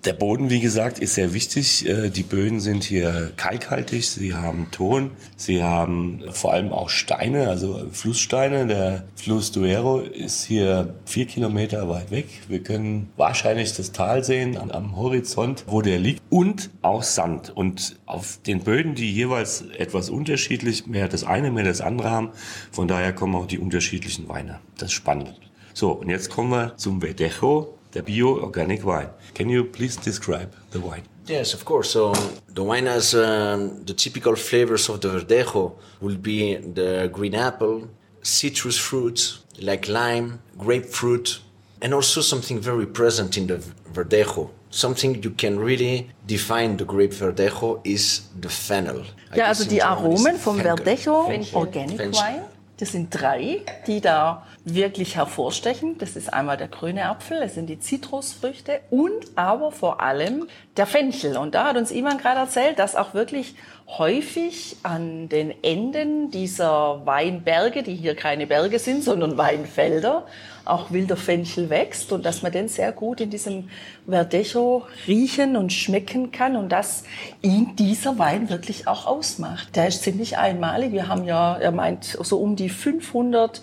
Der 0.05 0.13
Boden, 0.13 0.51
wie 0.51 0.59
gesagt, 0.59 0.99
ist 0.99 1.15
sehr 1.15 1.33
wichtig. 1.33 1.87
Äh, 1.89 2.09
Die 2.11 2.21
Böden 2.21 2.59
sind 2.59 2.83
hier 2.83 3.31
kalkhaltig, 3.37 4.05
sie 4.07 4.35
haben 4.35 4.67
Ton, 4.71 5.09
sie 5.35 5.63
haben 5.63 6.21
vor 6.31 6.53
allem 6.53 6.71
auch 6.71 6.89
Steine, 6.89 7.47
also 7.49 7.87
Flusssteine. 7.91 8.67
Der 8.67 9.05
Fluss 9.15 9.51
Duero 9.51 9.99
ist 10.01 10.43
hier 10.45 10.93
vier 11.05 11.25
Kilometer 11.25 11.89
weit 11.89 12.11
weg. 12.11 12.27
Wir 12.47 12.61
können 12.61 13.09
wahrscheinlich 13.17 13.73
das 13.73 13.93
Tal 13.93 14.23
sehen 14.23 14.57
am- 14.57 14.95
Horizont, 14.95 15.63
wo 15.67 15.81
der 15.81 15.97
liegt. 15.99 16.21
Und 16.29 16.69
auch 16.83 17.01
Sand. 17.03 17.49
Und 17.55 17.97
auf 18.05 18.37
den 18.45 18.59
Böden, 18.59 18.93
die 18.93 19.11
jeweils 19.11 19.61
etwas 19.77 20.09
unterschiedlich, 20.11 20.85
mehr 20.85 21.07
das 21.07 21.23
eine, 21.23 21.49
mehr 21.51 21.63
das 21.63 21.81
andere 21.81 22.11
haben. 22.11 22.29
Von 22.71 22.87
daher 22.87 23.11
kommen 23.13 23.35
auch 23.35 23.47
die 23.47 23.57
unterschiedlichen 23.59 24.29
Weine. 24.29 24.59
Das 24.77 24.89
ist 24.89 24.93
spannend. 24.93 25.33
So, 25.73 25.91
und 25.91 26.09
jetzt 26.09 26.29
kommen 26.29 26.51
wir 26.51 26.77
zum 26.77 27.01
Verdejo, 27.01 27.74
der 27.95 28.03
Bio-Organic 28.03 28.85
Wine. 28.85 29.09
Can 29.33 29.49
you 29.49 29.63
please 29.63 29.97
describe 29.99 30.49
the 30.71 30.79
wine? 30.79 31.03
Yes, 31.27 31.53
of 31.53 31.65
course. 31.65 31.89
So 31.89 32.13
the 32.53 32.61
wine 32.61 32.85
has 32.85 33.13
um, 33.15 33.83
the 33.85 33.93
typical 33.93 34.35
flavors 34.35 34.89
of 34.89 34.99
the 34.99 35.07
Verdejo 35.07 35.73
will 36.01 36.17
be 36.17 36.57
the 36.57 37.09
green 37.11 37.33
apple, 37.33 37.87
citrus 38.21 38.77
fruits 38.77 39.39
like 39.59 39.87
lime, 39.87 40.39
grapefruit, 40.57 41.39
and 41.81 41.93
also 41.93 42.21
something 42.21 42.59
very 42.59 42.85
present 42.85 43.37
in 43.37 43.47
the 43.47 43.59
Verdejo. 43.93 44.49
Something 44.69 45.23
you 45.23 45.31
can 45.31 45.57
really 45.57 46.11
define 46.27 46.75
the 46.75 46.83
grape 46.83 47.13
Verdejo 47.13 47.79
is 47.85 48.27
the 48.41 48.49
fennel. 48.49 49.05
I 49.31 49.37
ja 49.37 49.47
also 49.47 49.63
in 49.63 49.69
die 49.69 49.77
German 49.77 50.11
it's 50.11 50.25
Aromen 50.25 50.37
vom 50.37 50.57
Fenchel. 50.57 50.75
Verdecho 50.75 51.25
Fenchel. 51.27 51.55
Organic 51.55 51.97
Fenchel. 51.97 52.21
Wine, 52.21 52.43
das 52.77 52.91
sind 52.91 53.09
drei, 53.09 53.61
die 53.87 54.01
da 54.01 54.45
wirklich 54.65 55.15
hervorstechen. 55.15 55.97
Das 55.97 56.15
ist 56.15 56.33
einmal 56.33 56.57
der 56.57 56.67
grüne 56.67 57.05
Apfel, 57.05 57.39
das 57.39 57.55
sind 57.55 57.67
die 57.67 57.79
Zitrusfrüchte 57.79 58.81
und 58.89 59.13
aber 59.35 59.71
vor 59.71 60.01
allem 60.01 60.47
der 60.75 60.85
Fenchel. 60.85 61.37
Und 61.37 61.55
da 61.55 61.65
hat 61.65 61.77
uns 61.77 61.91
Iman 61.91 62.17
gerade 62.17 62.39
erzählt, 62.39 62.79
dass 62.79 62.95
auch 62.95 63.13
wirklich 63.13 63.55
häufig 63.87 64.77
an 64.83 65.29
den 65.29 65.53
Enden 65.63 66.31
dieser 66.31 67.05
Weinberge, 67.05 67.83
die 67.83 67.95
hier 67.95 68.15
keine 68.15 68.47
Berge 68.47 68.79
sind, 68.79 69.03
sondern 69.03 69.37
Weinfelder, 69.37 70.25
auch 70.65 70.91
wilder 70.91 71.17
Fenchel 71.17 71.69
wächst 71.69 72.11
und 72.11 72.25
dass 72.25 72.41
man 72.41 72.51
den 72.51 72.67
sehr 72.67 72.91
gut 72.91 73.21
in 73.21 73.29
diesem 73.29 73.69
Verdecho 74.07 74.83
riechen 75.07 75.55
und 75.55 75.71
schmecken 75.71 76.31
kann 76.31 76.55
und 76.55 76.69
dass 76.69 77.03
ihn 77.41 77.75
dieser 77.75 78.17
Wein 78.17 78.49
wirklich 78.49 78.87
auch 78.87 79.05
ausmacht. 79.05 79.75
Der 79.75 79.87
ist 79.87 80.03
ziemlich 80.03 80.37
einmalig. 80.37 80.91
Wir 80.91 81.07
haben 81.07 81.23
ja, 81.23 81.55
er 81.57 81.71
meint, 81.71 82.17
so 82.21 82.39
um 82.39 82.55
die 82.55 82.69
500 82.69 83.61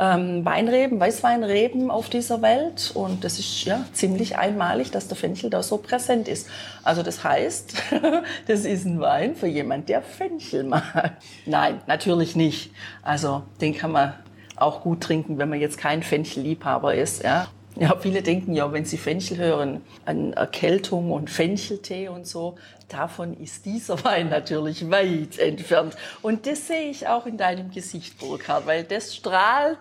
ähm, 0.00 0.44
Weinreben, 0.46 0.98
Weißweinreben 0.98 1.90
auf 1.90 2.08
dieser 2.08 2.40
Welt 2.40 2.90
und 2.94 3.22
das 3.22 3.38
ist 3.38 3.64
ja 3.64 3.84
ziemlich 3.92 4.38
einmalig, 4.38 4.90
dass 4.90 5.08
der 5.08 5.16
Fenchel 5.16 5.50
da 5.50 5.62
so 5.62 5.76
präsent 5.76 6.26
ist. 6.26 6.48
Also 6.82 7.02
das 7.02 7.22
heißt, 7.22 7.74
das 8.48 8.64
ist 8.64 8.86
ein 8.86 8.98
Wein 9.00 9.36
für 9.36 9.46
jemand, 9.46 9.90
der 9.90 10.00
Fenchel 10.00 10.64
mag. 10.64 11.18
Nein, 11.44 11.82
natürlich 11.86 12.34
nicht. 12.34 12.72
Also 13.02 13.42
den 13.60 13.76
kann 13.76 13.92
man 13.92 14.14
auch 14.60 14.82
gut 14.82 15.00
trinken, 15.02 15.38
wenn 15.38 15.48
man 15.48 15.60
jetzt 15.60 15.78
kein 15.78 16.02
Fenchelliebhaber 16.02 16.94
ist. 16.94 17.22
Ja. 17.24 17.48
Ja, 17.76 17.96
viele 17.98 18.20
denken 18.20 18.52
ja, 18.52 18.72
wenn 18.72 18.84
sie 18.84 18.98
Fenchel 18.98 19.38
hören, 19.38 19.80
an 20.04 20.32
Erkältung 20.32 21.12
und 21.12 21.30
Fencheltee 21.30 22.08
und 22.08 22.26
so. 22.26 22.56
Davon 22.88 23.34
ist 23.40 23.64
dieser 23.64 24.02
Wein 24.04 24.28
natürlich 24.28 24.90
weit 24.90 25.38
entfernt. 25.38 25.96
Und 26.20 26.46
das 26.48 26.66
sehe 26.66 26.90
ich 26.90 27.06
auch 27.06 27.26
in 27.26 27.36
deinem 27.36 27.70
Gesicht, 27.70 28.18
Burkhard, 28.18 28.66
weil 28.66 28.82
das 28.82 29.14
strahlt 29.14 29.78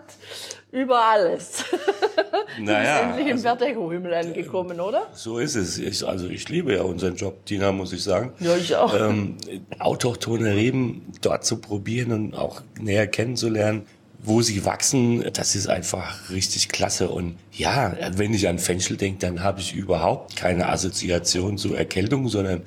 über 0.71 0.99
alles. 1.03 1.65
du 2.57 2.63
Naja, 2.63 2.91
bist 2.93 3.03
endlich 3.03 3.25
im 3.27 3.31
also- 3.33 3.43
Verdecho-Himmel 3.47 4.13
angekommen, 4.13 4.79
oder? 4.79 5.07
So 5.13 5.39
ist 5.39 5.55
es. 5.55 5.79
Ich, 5.79 6.07
also 6.07 6.27
ich 6.27 6.47
liebe 6.47 6.75
ja 6.75 6.83
unseren 6.83 7.15
Job, 7.15 7.43
Tina, 7.47 7.71
muss 7.71 7.91
ich 7.91 8.03
sagen. 8.03 8.33
Ja, 8.39 8.55
ich 8.55 8.75
auch. 8.75 8.93
Ähm, 8.93 9.35
autochtone 9.79 10.53
Reben 10.53 11.11
dort 11.21 11.43
zu 11.43 11.57
probieren 11.59 12.11
und 12.11 12.35
auch 12.35 12.61
näher 12.79 13.07
kennenzulernen, 13.07 13.87
wo 14.21 14.41
sie 14.41 14.65
wachsen, 14.65 15.23
das 15.33 15.55
ist 15.55 15.67
einfach 15.67 16.29
richtig 16.29 16.69
klasse. 16.69 17.09
Und 17.09 17.37
ja, 17.53 17.95
wenn 18.17 18.33
ich 18.33 18.47
an 18.47 18.59
Fenchel 18.59 18.97
denke, 18.97 19.19
dann 19.19 19.43
habe 19.43 19.61
ich 19.61 19.73
überhaupt 19.73 20.35
keine 20.35 20.69
Assoziation 20.69 21.57
zu 21.57 21.73
Erkältung, 21.73 22.27
sondern 22.27 22.63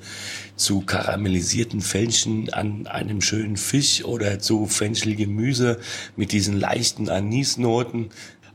zu 0.55 0.81
karamellisierten 0.81 1.81
Fenchel 1.81 2.51
an 2.53 2.87
einem 2.87 3.21
schönen 3.21 3.57
Fisch 3.57 4.03
oder 4.03 4.39
zu 4.39 4.65
Fenchelgemüse 4.65 5.79
mit 6.15 6.31
diesen 6.31 6.59
leichten 6.59 7.07
Anisnoten. 7.09 8.09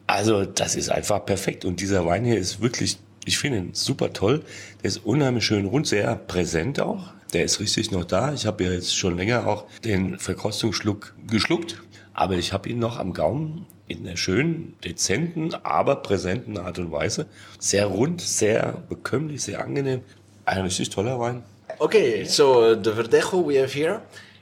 Also 0.08 0.44
das 0.44 0.74
ist 0.74 0.90
einfach 0.90 1.24
perfekt. 1.24 1.64
Und 1.64 1.80
dieser 1.80 2.04
Wein 2.04 2.24
hier 2.24 2.38
ist 2.38 2.60
wirklich, 2.60 2.98
ich 3.24 3.38
finde 3.38 3.58
ihn 3.58 3.74
super 3.74 4.12
toll. 4.12 4.42
Der 4.82 4.88
ist 4.88 5.04
unheimlich 5.04 5.44
schön 5.44 5.66
rund, 5.66 5.86
sehr 5.86 6.16
präsent 6.16 6.80
auch. 6.80 7.12
Der 7.32 7.44
ist 7.44 7.60
richtig 7.60 7.90
noch 7.90 8.04
da. 8.04 8.32
Ich 8.32 8.46
habe 8.46 8.64
ja 8.64 8.70
jetzt 8.72 8.96
schon 8.96 9.16
länger 9.16 9.46
auch 9.46 9.66
den 9.84 10.18
Verkostungsschluck 10.18 11.14
geschluckt. 11.26 11.82
Aber 12.18 12.34
ich 12.34 12.52
habe 12.52 12.68
ihn 12.68 12.80
noch 12.80 12.98
am 12.98 13.12
Gaumen 13.12 13.64
in 13.86 14.04
einer 14.04 14.16
schönen, 14.16 14.74
dezenten, 14.82 15.54
aber 15.62 15.94
präsenten 16.02 16.58
Art 16.58 16.80
und 16.80 16.90
Weise. 16.90 17.26
Sehr 17.60 17.86
rund, 17.86 18.20
sehr 18.20 18.82
bekömmlich, 18.88 19.44
sehr 19.44 19.62
angenehm. 19.62 20.00
Ein 20.44 20.62
richtig 20.62 20.90
toller 20.90 21.20
Wein. 21.20 21.44
Okay, 21.78 22.24
so 22.24 22.74
the 22.74 22.90
Verdejo 22.90 23.46
we 23.46 23.62
have 23.62 23.72
here 23.72 24.00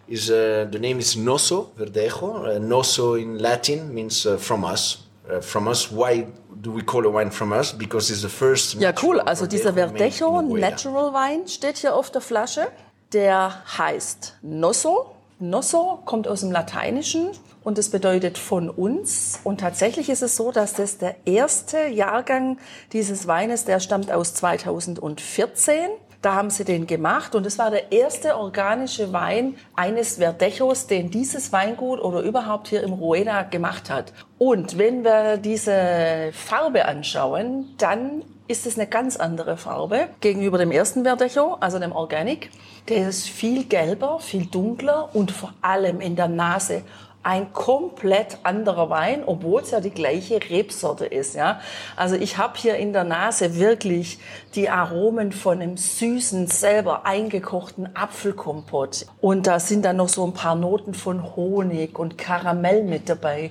is 0.09 0.31
uh, 0.31 0.67
the 0.73 0.79
name 0.79 0.99
is 0.99 1.17
Nosso 1.17 1.71
Verdejo. 1.77 2.47
Uh, 2.47 2.59
Nosso 2.59 3.15
in 3.15 3.39
Latin 3.39 3.93
means 3.93 4.25
uh, 4.25 4.39
from 4.39 4.65
us. 4.65 5.07
Uh, 5.29 5.43
from 5.43 5.69
us. 5.69 5.91
Why 5.93 6.27
do 6.63 6.75
we 6.75 6.81
call 6.81 7.05
a 7.05 7.13
wine 7.13 7.31
from 7.31 7.53
us? 7.53 7.75
Because 7.75 8.11
it's 8.11 8.23
the 8.23 8.31
first. 8.31 8.81
Ja, 8.81 8.95
cool. 9.03 9.21
Also 9.21 9.47
dieser 9.47 9.75
Huelva. 9.75 10.59
Natural 10.59 11.13
Wein 11.13 11.47
steht 11.47 11.77
hier 11.77 11.95
auf 11.95 12.11
der 12.11 12.23
Flasche. 12.23 12.69
Der 13.13 13.63
heißt 13.77 14.39
Nosso. 14.41 15.15
Nosso 15.39 16.01
kommt 16.07 16.27
aus 16.27 16.41
dem 16.41 16.53
Lateinischen 16.53 17.33
und 17.67 17.79
es 17.79 17.91
bedeutet 17.91 18.39
von 18.39 18.71
uns. 18.71 19.41
Und 19.43 19.59
tatsächlich 19.59 20.09
ist 20.09 20.23
es 20.23 20.37
so, 20.37 20.53
dass 20.53 20.75
das 20.75 20.99
der 20.99 21.17
erste 21.25 21.89
Jahrgang 21.89 22.59
dieses 22.93 23.27
Weines, 23.27 23.65
der 23.65 23.81
stammt 23.81 24.13
aus 24.13 24.35
2014. 24.35 25.75
Da 26.23 26.37
haben 26.37 26.51
sie 26.51 26.65
den 26.65 26.87
gemacht 26.87 27.35
und 27.35 27.45
es 27.45 27.59
war 27.59 27.73
der 27.73 27.91
erste 27.91 28.37
organische 28.37 29.13
Wein 29.13 29.57
eines 29.75 30.19
Verdechos, 30.19 30.87
den 30.87 31.11
dieses 31.11 31.53
Weingut 31.53 32.01
oder 32.01 32.21
überhaupt 32.21 32.69
hier 32.69 32.85
im 32.85 32.93
Rueda 32.93 33.43
gemacht 33.43 33.91
hat. 33.91 34.13
Und 34.39 34.79
wenn 34.79 35.03
wir 35.03 35.37
diese 35.37 36.31
Farbe 36.33 36.85
anschauen, 36.85 37.75
dann 37.79 38.23
ist 38.49 38.67
es 38.67 38.79
eine 38.79 38.87
ganz 38.87 39.17
andere 39.17 39.57
Farbe 39.57 40.07
gegenüber 40.21 40.59
dem 40.59 40.71
ersten 40.71 41.03
Verdecho, 41.03 41.57
also 41.59 41.81
dem 41.81 41.93
Organic. 41.93 42.51
Der 42.89 43.09
ist 43.09 43.29
viel 43.29 43.65
gelber, 43.65 44.21
viel 44.21 44.47
dunkler 44.47 45.11
und 45.15 45.33
vor 45.33 45.53
allem 45.63 46.01
in 46.01 46.15
der 46.15 46.29
Nase 46.29 46.83
ein 47.27 47.53
komplett 47.53 48.39
anderer 48.45 48.89
Wein, 48.89 49.25
obwohl 49.27 49.61
es 49.61 49.73
ja 49.73 49.81
die 49.81 49.91
gleiche 49.91 50.39
Rebsorte 50.49 51.07
ist. 51.07 51.35
Ja? 51.35 51.61
Also 51.97 52.15
ich 52.15 52.39
habe 52.39 52.57
hier 52.57 52.77
in 52.77 52.93
der 52.93 53.03
Nase 53.03 53.59
wirklich 53.59 54.21
die 54.55 54.71
Aromen 54.71 55.33
von 55.33 55.61
einem 55.61 55.77
süßen, 55.77 56.47
selber 56.47 57.05
eingekochten 57.05 57.97
Apfelkompott. 57.97 59.07
Und 59.21 59.49
da 59.49 59.59
sind 59.59 59.85
dann 59.85 59.97
noch 59.97 60.09
so 60.09 60.25
ein 60.25 60.35
paar 60.35 60.55
Noten 60.55 60.95
von 60.95 61.35
Honig 61.35 61.99
und 61.99 62.17
Karamell 62.17 62.85
mit 62.85 63.09
dabei 63.09 63.51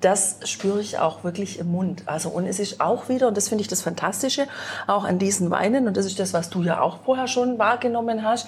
das 0.00 0.38
spüre 0.44 0.80
ich 0.80 1.00
auch 1.00 1.24
wirklich 1.24 1.58
im 1.58 1.72
Mund. 1.72 2.04
Also, 2.06 2.28
und 2.28 2.46
es 2.46 2.60
ist 2.60 2.80
auch 2.80 3.08
wieder, 3.08 3.26
und 3.26 3.36
das 3.36 3.48
finde 3.48 3.62
ich 3.62 3.68
das 3.68 3.82
Fantastische, 3.82 4.46
auch 4.86 5.02
an 5.02 5.18
diesen 5.18 5.50
Weinen, 5.50 5.88
und 5.88 5.96
das 5.96 6.06
ist 6.06 6.20
das, 6.20 6.32
was 6.32 6.50
du 6.50 6.62
ja 6.62 6.80
auch 6.80 6.98
vorher 7.04 7.26
schon 7.26 7.58
wahrgenommen 7.58 8.22
hast, 8.22 8.46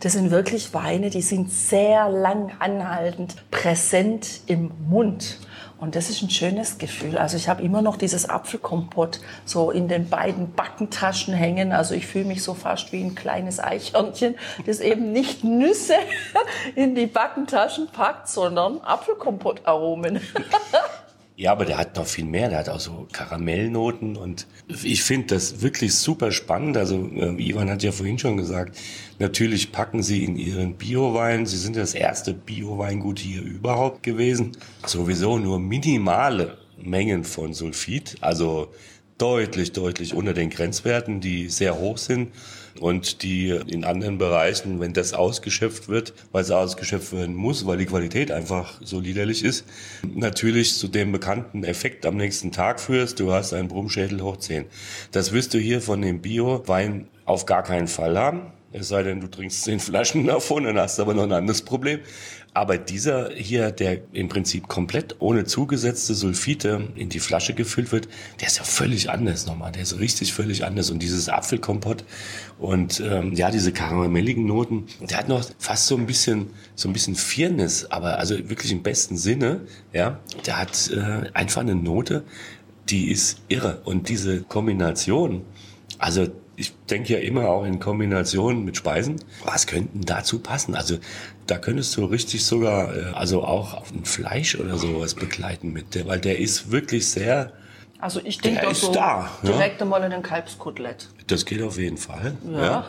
das 0.00 0.12
sind 0.12 0.30
wirklich 0.30 0.74
Weine, 0.74 1.10
die 1.10 1.22
sind 1.22 1.50
sehr 1.50 2.08
lang 2.08 2.52
anhaltend 2.58 3.36
präsent 3.50 4.40
im 4.46 4.70
Mund. 4.88 5.38
Und 5.78 5.94
das 5.94 6.10
ist 6.10 6.22
ein 6.22 6.30
schönes 6.30 6.78
Gefühl. 6.78 7.18
Also 7.18 7.36
ich 7.36 7.48
habe 7.48 7.62
immer 7.62 7.82
noch 7.82 7.96
dieses 7.96 8.28
Apfelkompott 8.28 9.20
so 9.44 9.70
in 9.70 9.86
den 9.86 10.08
beiden 10.08 10.52
Backentaschen 10.52 11.34
hängen. 11.34 11.72
Also 11.72 11.94
ich 11.94 12.06
fühle 12.06 12.24
mich 12.24 12.42
so 12.42 12.54
fast 12.54 12.92
wie 12.92 13.00
ein 13.02 13.14
kleines 13.14 13.60
Eichhörnchen, 13.60 14.34
das 14.66 14.80
eben 14.80 15.12
nicht 15.12 15.44
Nüsse 15.44 15.94
in 16.74 16.96
die 16.96 17.06
Backentaschen 17.06 17.88
packt, 17.88 18.28
sondern 18.28 18.80
Apfelkompott-Aromen. 18.80 20.20
Ja, 21.38 21.52
aber 21.52 21.64
der 21.64 21.78
hat 21.78 21.94
noch 21.94 22.06
viel 22.08 22.24
mehr. 22.24 22.48
Der 22.48 22.58
hat 22.58 22.68
auch 22.68 22.80
so 22.80 23.06
Karamellnoten 23.12 24.16
und 24.16 24.48
ich 24.82 25.04
finde 25.04 25.36
das 25.36 25.62
wirklich 25.62 25.94
super 25.94 26.32
spannend. 26.32 26.76
Also 26.76 27.08
äh, 27.14 27.40
Ivan 27.40 27.70
hat 27.70 27.84
ja 27.84 27.92
vorhin 27.92 28.18
schon 28.18 28.36
gesagt, 28.36 28.76
natürlich 29.20 29.70
packen 29.70 30.02
sie 30.02 30.24
in 30.24 30.34
ihren 30.34 30.74
Biowein. 30.74 31.46
Sie 31.46 31.56
sind 31.56 31.76
das 31.76 31.94
erste 31.94 32.34
Bio-Weingut 32.34 33.20
hier 33.20 33.40
überhaupt 33.40 34.02
gewesen. 34.02 34.56
Sowieso 34.84 35.38
nur 35.38 35.60
minimale 35.60 36.58
Mengen 36.76 37.22
von 37.22 37.54
Sulfid, 37.54 38.16
also 38.20 38.72
deutlich, 39.18 39.72
deutlich 39.72 40.14
unter 40.14 40.32
den 40.32 40.50
Grenzwerten, 40.50 41.20
die 41.20 41.48
sehr 41.48 41.78
hoch 41.78 41.98
sind 41.98 42.30
und 42.80 43.22
die 43.22 43.50
in 43.50 43.84
anderen 43.84 44.18
Bereichen, 44.18 44.80
wenn 44.80 44.92
das 44.92 45.12
ausgeschöpft 45.12 45.88
wird, 45.88 46.14
weil 46.32 46.42
es 46.42 46.50
ausgeschöpft 46.50 47.12
werden 47.12 47.34
muss, 47.34 47.66
weil 47.66 47.78
die 47.78 47.86
Qualität 47.86 48.30
einfach 48.30 48.80
so 48.80 49.00
liederlich 49.00 49.44
ist, 49.44 49.64
natürlich 50.14 50.74
zu 50.76 50.88
dem 50.88 51.12
bekannten 51.12 51.64
Effekt 51.64 52.06
am 52.06 52.16
nächsten 52.16 52.52
Tag 52.52 52.80
führst, 52.80 53.20
du 53.20 53.32
hast 53.32 53.52
einen 53.52 53.68
Brummschädel 53.68 54.22
hoch 54.22 54.36
10. 54.36 54.64
Das 55.12 55.32
wirst 55.32 55.52
du 55.54 55.58
hier 55.58 55.80
von 55.80 56.00
dem 56.00 56.20
Bio-Wein 56.20 57.08
auf 57.24 57.46
gar 57.46 57.62
keinen 57.62 57.88
Fall 57.88 58.16
haben. 58.16 58.52
Es 58.70 58.88
sei 58.88 59.02
denn, 59.02 59.20
du 59.20 59.28
trinkst 59.28 59.64
zehn 59.64 59.80
Flaschen 59.80 60.26
davon, 60.28 60.64
dann 60.64 60.78
hast 60.78 60.98
du 60.98 61.02
aber 61.02 61.14
noch 61.14 61.24
ein 61.24 61.32
anderes 61.32 61.62
Problem. 61.62 62.00
Aber 62.58 62.76
dieser 62.76 63.30
hier, 63.34 63.70
der 63.70 64.00
im 64.12 64.28
Prinzip 64.28 64.66
komplett 64.66 65.14
ohne 65.20 65.44
zugesetzte 65.44 66.12
Sulfite 66.12 66.88
in 66.96 67.08
die 67.08 67.20
Flasche 67.20 67.54
gefüllt 67.54 67.92
wird, 67.92 68.08
der 68.40 68.48
ist 68.48 68.58
ja 68.58 68.64
völlig 68.64 69.10
anders 69.10 69.46
nochmal. 69.46 69.70
Der 69.70 69.82
ist 69.82 70.00
richtig 70.00 70.32
völlig 70.32 70.64
anders. 70.64 70.90
Und 70.90 71.00
dieses 71.00 71.28
Apfelkompott 71.28 72.02
und 72.58 72.98
ähm, 72.98 73.32
ja, 73.32 73.52
diese 73.52 73.70
karamelligen 73.70 74.44
Noten, 74.44 74.86
der 75.08 75.18
hat 75.18 75.28
noch 75.28 75.48
fast 75.60 75.86
so 75.86 75.96
ein 75.96 76.06
bisschen, 76.06 76.50
so 76.74 76.88
ein 76.88 76.92
bisschen 76.92 77.14
Firnis, 77.14 77.84
aber 77.84 78.18
also 78.18 78.36
wirklich 78.50 78.72
im 78.72 78.82
besten 78.82 79.16
Sinne. 79.16 79.60
Ja, 79.92 80.18
der 80.44 80.58
hat 80.58 80.90
äh, 80.90 81.30
einfach 81.34 81.60
eine 81.60 81.76
Note, 81.76 82.24
die 82.88 83.12
ist 83.12 83.40
irre. 83.46 83.82
Und 83.84 84.08
diese 84.08 84.42
Kombination, 84.42 85.42
also 86.00 86.26
ich 86.58 86.74
denke 86.90 87.12
ja 87.14 87.20
immer 87.20 87.48
auch 87.48 87.64
in 87.64 87.78
Kombination 87.78 88.64
mit 88.64 88.76
Speisen. 88.76 89.16
Was 89.44 89.66
könnten 89.68 90.04
dazu 90.04 90.40
passen? 90.40 90.74
Also 90.74 90.98
da 91.46 91.56
könntest 91.56 91.96
du 91.96 92.04
richtig 92.04 92.44
sogar, 92.44 92.94
äh, 92.94 93.02
also 93.14 93.44
auch 93.44 93.74
auf 93.74 93.92
ein 93.92 94.04
Fleisch 94.04 94.58
oder 94.58 94.76
sowas 94.76 95.14
begleiten 95.14 95.72
mit 95.72 95.94
der, 95.94 96.06
weil 96.06 96.18
der 96.18 96.38
ist 96.38 96.72
wirklich 96.72 97.08
sehr. 97.08 97.52
Also 98.00 98.20
ich 98.24 98.38
denke 98.38 98.66
doch 98.66 98.74
so 98.74 98.92
da, 98.92 99.30
direkt 99.42 99.80
ja? 99.80 99.86
einmal 99.86 100.02
in 100.02 100.10
den 100.10 100.22
Kalbskotelett. 100.22 101.08
Das 101.28 101.44
geht 101.44 101.62
auf 101.62 101.78
jeden 101.78 101.96
Fall. 101.96 102.36
Ja. 102.52 102.62
ja. 102.62 102.86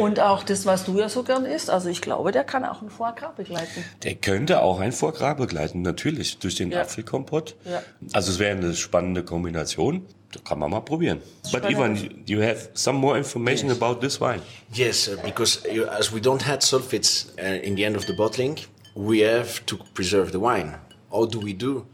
Und 0.00 0.20
auch 0.20 0.42
das, 0.42 0.64
was 0.64 0.84
du 0.84 0.98
ja 0.98 1.08
so 1.08 1.22
gern 1.22 1.44
isst. 1.44 1.68
Also 1.68 1.88
ich 1.88 2.00
glaube, 2.00 2.32
der 2.32 2.44
kann 2.44 2.64
auch 2.64 2.80
ein 2.82 2.88
Foie 2.88 3.12
Gras 3.14 3.34
begleiten. 3.36 3.84
Der 4.02 4.14
könnte 4.14 4.62
auch 4.62 4.80
ein 4.80 4.92
Foie 4.92 5.12
Gras 5.12 5.36
begleiten, 5.36 5.82
natürlich, 5.82 6.38
durch 6.38 6.54
den 6.54 6.70
ja. 6.70 6.80
Apfelkompott. 6.82 7.56
Ja. 7.64 7.82
Also 8.12 8.32
es 8.32 8.38
wäre 8.38 8.56
eine 8.56 8.74
spannende 8.74 9.22
Kombination. 9.22 10.06
Da 10.32 10.40
kann 10.40 10.58
man 10.58 10.70
mal 10.70 10.80
probieren. 10.80 11.20
But 11.52 11.66
Ivan, 11.66 12.22
you 12.26 12.40
have 12.40 12.70
some 12.72 12.98
more 12.98 13.18
information 13.18 13.68
yes. 13.68 13.82
about 13.82 14.00
this 14.00 14.18
wine. 14.18 14.40
Yes, 14.72 15.08
uh, 15.08 15.16
because 15.22 15.60
you, 15.70 15.84
as 15.84 16.10
we 16.10 16.20
don't 16.20 16.46
have 16.46 16.60
sulfates 16.62 17.34
uh, 17.38 17.62
in 17.62 17.76
the 17.76 17.84
end 17.84 17.96
of 17.96 18.06
the 18.06 18.14
bottling, 18.14 18.56
we 18.94 19.20
have 19.20 19.60
to 19.66 19.76
preserve 19.92 20.32
the 20.32 20.40
wine. 20.40 20.74
How 21.10 21.26
do 21.26 21.38
we 21.38 21.52
do? 21.52 21.86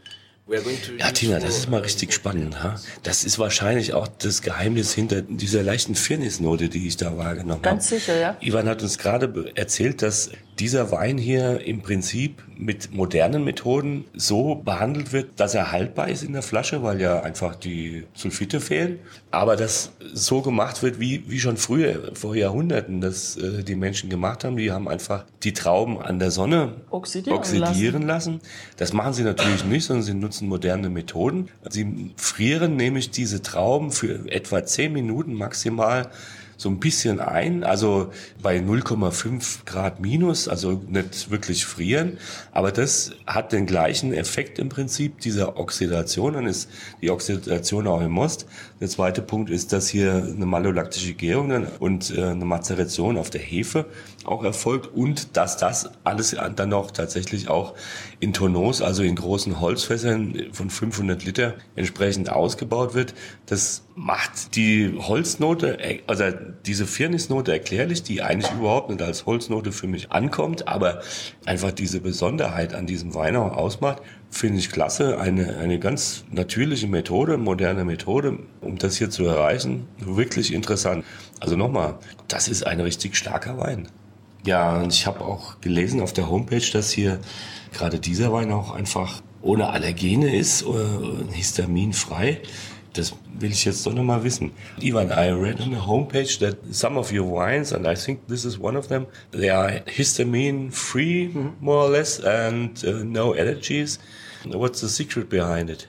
Ja, 0.97 1.11
Tina, 1.11 1.39
das 1.39 1.57
ist 1.57 1.69
mal 1.69 1.81
richtig 1.81 2.13
spannend. 2.13 2.63
Ha? 2.63 2.75
Das 3.03 3.23
ist 3.23 3.37
wahrscheinlich 3.37 3.93
auch 3.93 4.07
das 4.07 4.41
Geheimnis 4.41 4.93
hinter 4.93 5.21
dieser 5.21 5.61
leichten 5.61 5.93
Firnisnote, 5.95 6.69
die 6.69 6.87
ich 6.87 6.97
da 6.97 7.17
wahrgenommen 7.17 7.51
habe. 7.51 7.61
Ganz 7.61 7.89
sicher, 7.89 8.19
ja. 8.19 8.37
Ivan 8.41 8.67
hat 8.67 8.81
uns 8.81 8.97
gerade 8.97 9.51
erzählt, 9.55 10.01
dass 10.01 10.31
dieser 10.59 10.91
Wein 10.91 11.17
hier 11.17 11.65
im 11.65 11.81
Prinzip 11.81 12.43
mit 12.57 12.93
modernen 12.93 13.43
Methoden 13.43 14.03
so 14.13 14.55
behandelt 14.55 15.13
wird, 15.13 15.39
dass 15.39 15.55
er 15.55 15.71
haltbar 15.71 16.09
ist 16.09 16.23
in 16.23 16.33
der 16.33 16.41
Flasche, 16.41 16.83
weil 16.83 16.99
ja 16.99 17.21
einfach 17.21 17.55
die 17.55 18.03
Sulfite 18.13 18.59
fehlen. 18.59 18.99
Aber 19.31 19.55
das 19.55 19.91
so 20.13 20.41
gemacht 20.41 20.83
wird, 20.83 20.99
wie, 20.99 21.23
wie 21.27 21.39
schon 21.39 21.55
früher, 21.57 22.11
vor 22.13 22.35
Jahrhunderten, 22.35 22.99
dass 22.99 23.37
äh, 23.37 23.63
die 23.63 23.75
Menschen 23.75 24.09
gemacht 24.09 24.43
haben. 24.43 24.57
Die 24.57 24.71
haben 24.71 24.89
einfach 24.89 25.25
die 25.43 25.53
Trauben 25.53 25.99
an 25.99 26.19
der 26.19 26.31
Sonne 26.31 26.73
oxidieren, 26.89 27.37
oxidieren 27.37 28.05
lassen. 28.05 28.33
lassen. 28.33 28.41
Das 28.77 28.91
machen 28.91 29.13
sie 29.13 29.23
natürlich 29.23 29.63
nicht, 29.63 29.85
sondern 29.85 30.03
sie 30.03 30.13
nutzen 30.13 30.49
moderne 30.49 30.89
Methoden. 30.89 31.47
Sie 31.69 32.11
frieren 32.17 32.75
nämlich 32.75 33.11
diese 33.11 33.41
Trauben 33.41 33.91
für 33.91 34.29
etwa 34.29 34.65
zehn 34.65 34.91
Minuten 34.91 35.33
maximal 35.33 36.09
so 36.59 36.67
ein 36.67 36.77
bisschen 36.77 37.21
ein, 37.21 37.63
also 37.63 38.11
bei 38.41 38.57
0,5 38.57 39.65
Grad 39.65 40.01
minus, 40.01 40.49
also 40.49 40.81
nicht 40.89 41.31
wirklich 41.31 41.65
frieren, 41.65 42.17
aber 42.51 42.73
das 42.73 43.11
hat 43.25 43.53
den 43.53 43.65
gleichen 43.65 44.13
Effekt 44.13 44.59
im 44.59 44.67
Prinzip 44.67 45.21
dieser 45.21 45.57
Oxidation, 45.57 46.33
dann 46.33 46.45
ist 46.45 46.69
die 47.01 47.11
Oxidation 47.11 47.87
auch 47.87 48.01
im 48.01 48.11
Most. 48.11 48.45
Der 48.81 48.89
zweite 48.89 49.21
Punkt 49.21 49.49
ist, 49.49 49.71
dass 49.71 49.87
hier 49.87 50.15
eine 50.35 50.45
malolaktische 50.45 51.13
Gärung 51.13 51.65
und 51.79 52.11
äh, 52.11 52.23
eine 52.25 52.43
Mazeration 52.43 53.17
auf 53.17 53.29
der 53.29 53.41
Hefe 53.41 53.85
auch 54.25 54.43
erfolgt 54.43 54.87
und 54.93 55.37
dass 55.37 55.57
das 55.57 55.89
alles 56.03 56.35
dann 56.55 56.69
noch 56.69 56.91
tatsächlich 56.91 57.49
auch 57.49 57.75
in 58.19 58.33
Tonneaus, 58.33 58.81
also 58.81 59.03
in 59.03 59.15
großen 59.15 59.59
Holzfässern 59.59 60.49
von 60.51 60.69
500 60.69 61.23
Liter 61.23 61.55
entsprechend 61.75 62.29
ausgebaut 62.29 62.93
wird. 62.93 63.13
Das 63.45 63.83
macht 63.95 64.55
die 64.55 64.93
Holznote, 64.97 65.77
also 66.07 66.25
diese 66.65 66.85
Firnisnote 66.85 67.51
erklärlich, 67.51 68.03
die 68.03 68.21
eigentlich 68.21 68.51
überhaupt 68.53 68.89
nicht 68.89 69.01
als 69.01 69.25
Holznote 69.25 69.71
für 69.71 69.87
mich 69.87 70.11
ankommt, 70.11 70.67
aber 70.67 71.01
einfach 71.45 71.71
diese 71.71 71.99
Besonderheit 71.99 72.73
an 72.73 72.87
diesem 72.87 73.13
Wein 73.13 73.35
auch 73.35 73.55
ausmacht, 73.55 74.01
finde 74.29 74.59
ich 74.59 74.69
klasse. 74.69 75.19
Eine, 75.19 75.57
eine 75.57 75.79
ganz 75.79 76.23
natürliche 76.31 76.87
Methode, 76.87 77.37
moderne 77.37 77.83
Methode, 77.85 78.39
um 78.61 78.77
das 78.77 78.97
hier 78.97 79.09
zu 79.09 79.25
erreichen. 79.25 79.87
Wirklich 79.97 80.53
interessant. 80.53 81.03
Also 81.39 81.55
nochmal, 81.55 81.97
das 82.27 82.47
ist 82.47 82.65
ein 82.65 82.79
richtig 82.79 83.15
starker 83.15 83.57
Wein. 83.57 83.87
Ja, 84.45 84.77
und 84.77 84.93
ich 84.93 85.05
habe 85.05 85.21
auch 85.21 85.59
gelesen 85.61 86.01
auf 86.01 86.13
der 86.13 86.29
Homepage, 86.29 86.71
dass 86.71 86.91
hier 86.91 87.19
gerade 87.73 87.99
dieser 87.99 88.31
Wein 88.31 88.51
auch 88.51 88.71
einfach 88.71 89.21
ohne 89.41 89.69
Allergene 89.69 90.35
ist, 90.35 90.63
äh, 90.63 91.33
histaminfrei. 91.33 92.41
Das 92.93 93.13
will 93.37 93.51
ich 93.51 93.65
jetzt 93.65 93.85
doch 93.85 93.93
noch 93.93 94.03
mal 94.03 94.23
wissen. 94.23 94.51
Ivan, 94.81 95.09
I 95.09 95.29
read 95.29 95.61
on 95.61 95.71
the 95.71 95.79
homepage 95.79 96.39
that 96.39 96.57
some 96.71 96.97
of 96.97 97.11
your 97.11 97.29
wines, 97.29 97.71
and 97.71 97.85
I 97.85 97.93
think 97.93 98.27
this 98.27 98.45
is 98.45 98.59
one 98.59 98.77
of 98.77 98.87
them, 98.87 99.05
they 99.31 99.49
are 99.49 99.83
histamine 99.85 100.71
free, 100.71 101.29
mhm. 101.29 101.53
more 101.59 101.85
or 101.85 101.91
less, 101.91 102.19
and 102.19 102.83
uh, 102.83 103.03
no 103.03 103.33
allergies. 103.33 103.99
What's 104.45 104.81
the 104.81 104.89
secret 104.89 105.29
behind 105.29 105.69
it? 105.69 105.87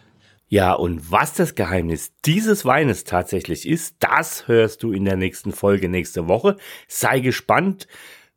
Ja, 0.48 0.72
und 0.72 1.12
was 1.12 1.34
das 1.34 1.54
Geheimnis 1.54 2.10
dieses 2.24 2.64
Weines 2.64 3.04
tatsächlich 3.04 3.68
ist, 3.68 3.94
das 4.00 4.48
hörst 4.48 4.82
du 4.82 4.92
in 4.92 5.04
der 5.04 5.16
nächsten 5.16 5.52
Folge 5.52 5.88
nächste 5.88 6.26
Woche. 6.26 6.56
Sei 6.88 7.20
gespannt 7.20 7.86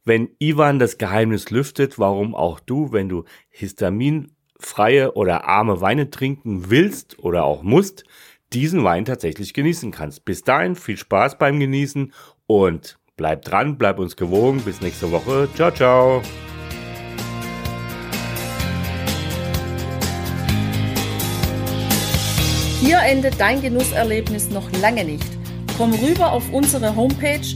wenn 0.06 0.30
Ivan 0.40 0.80
das 0.80 0.98
Geheimnis 0.98 1.50
lüftet, 1.50 2.00
warum 2.00 2.36
auch 2.36 2.60
du, 2.60 2.92
wenn 2.92 3.10
du 3.10 3.24
histaminfreie 3.50 5.14
oder 5.14 5.46
arme 5.46 5.82
Weine 5.82 6.10
trinken 6.10 6.70
willst 6.70 7.20
oder 7.20 7.46
auch 7.46 7.64
musst, 7.64 8.04
diesen 8.52 8.84
Wein 8.84 9.06
tatsächlich 9.06 9.54
genießen 9.54 9.92
kannst. 9.92 10.26
Bis 10.26 10.44
dahin 10.44 10.76
viel 10.76 10.98
Spaß 10.98 11.38
beim 11.38 11.60
Genießen 11.60 12.14
und 12.46 13.00
Bleib 13.16 13.44
dran, 13.46 13.78
bleib 13.78 14.00
uns 14.00 14.16
gewogen. 14.16 14.62
Bis 14.62 14.82
nächste 14.82 15.12
Woche. 15.12 15.48
Ciao, 15.54 15.70
ciao. 15.70 16.22
Hier 22.82 23.00
endet 23.00 23.40
dein 23.40 23.62
Genusserlebnis 23.62 24.50
noch 24.50 24.70
lange 24.82 25.06
nicht. 25.06 25.28
Komm 25.78 25.94
rüber 25.94 26.32
auf 26.32 26.52
unsere 26.52 26.96
Homepage 26.96 27.56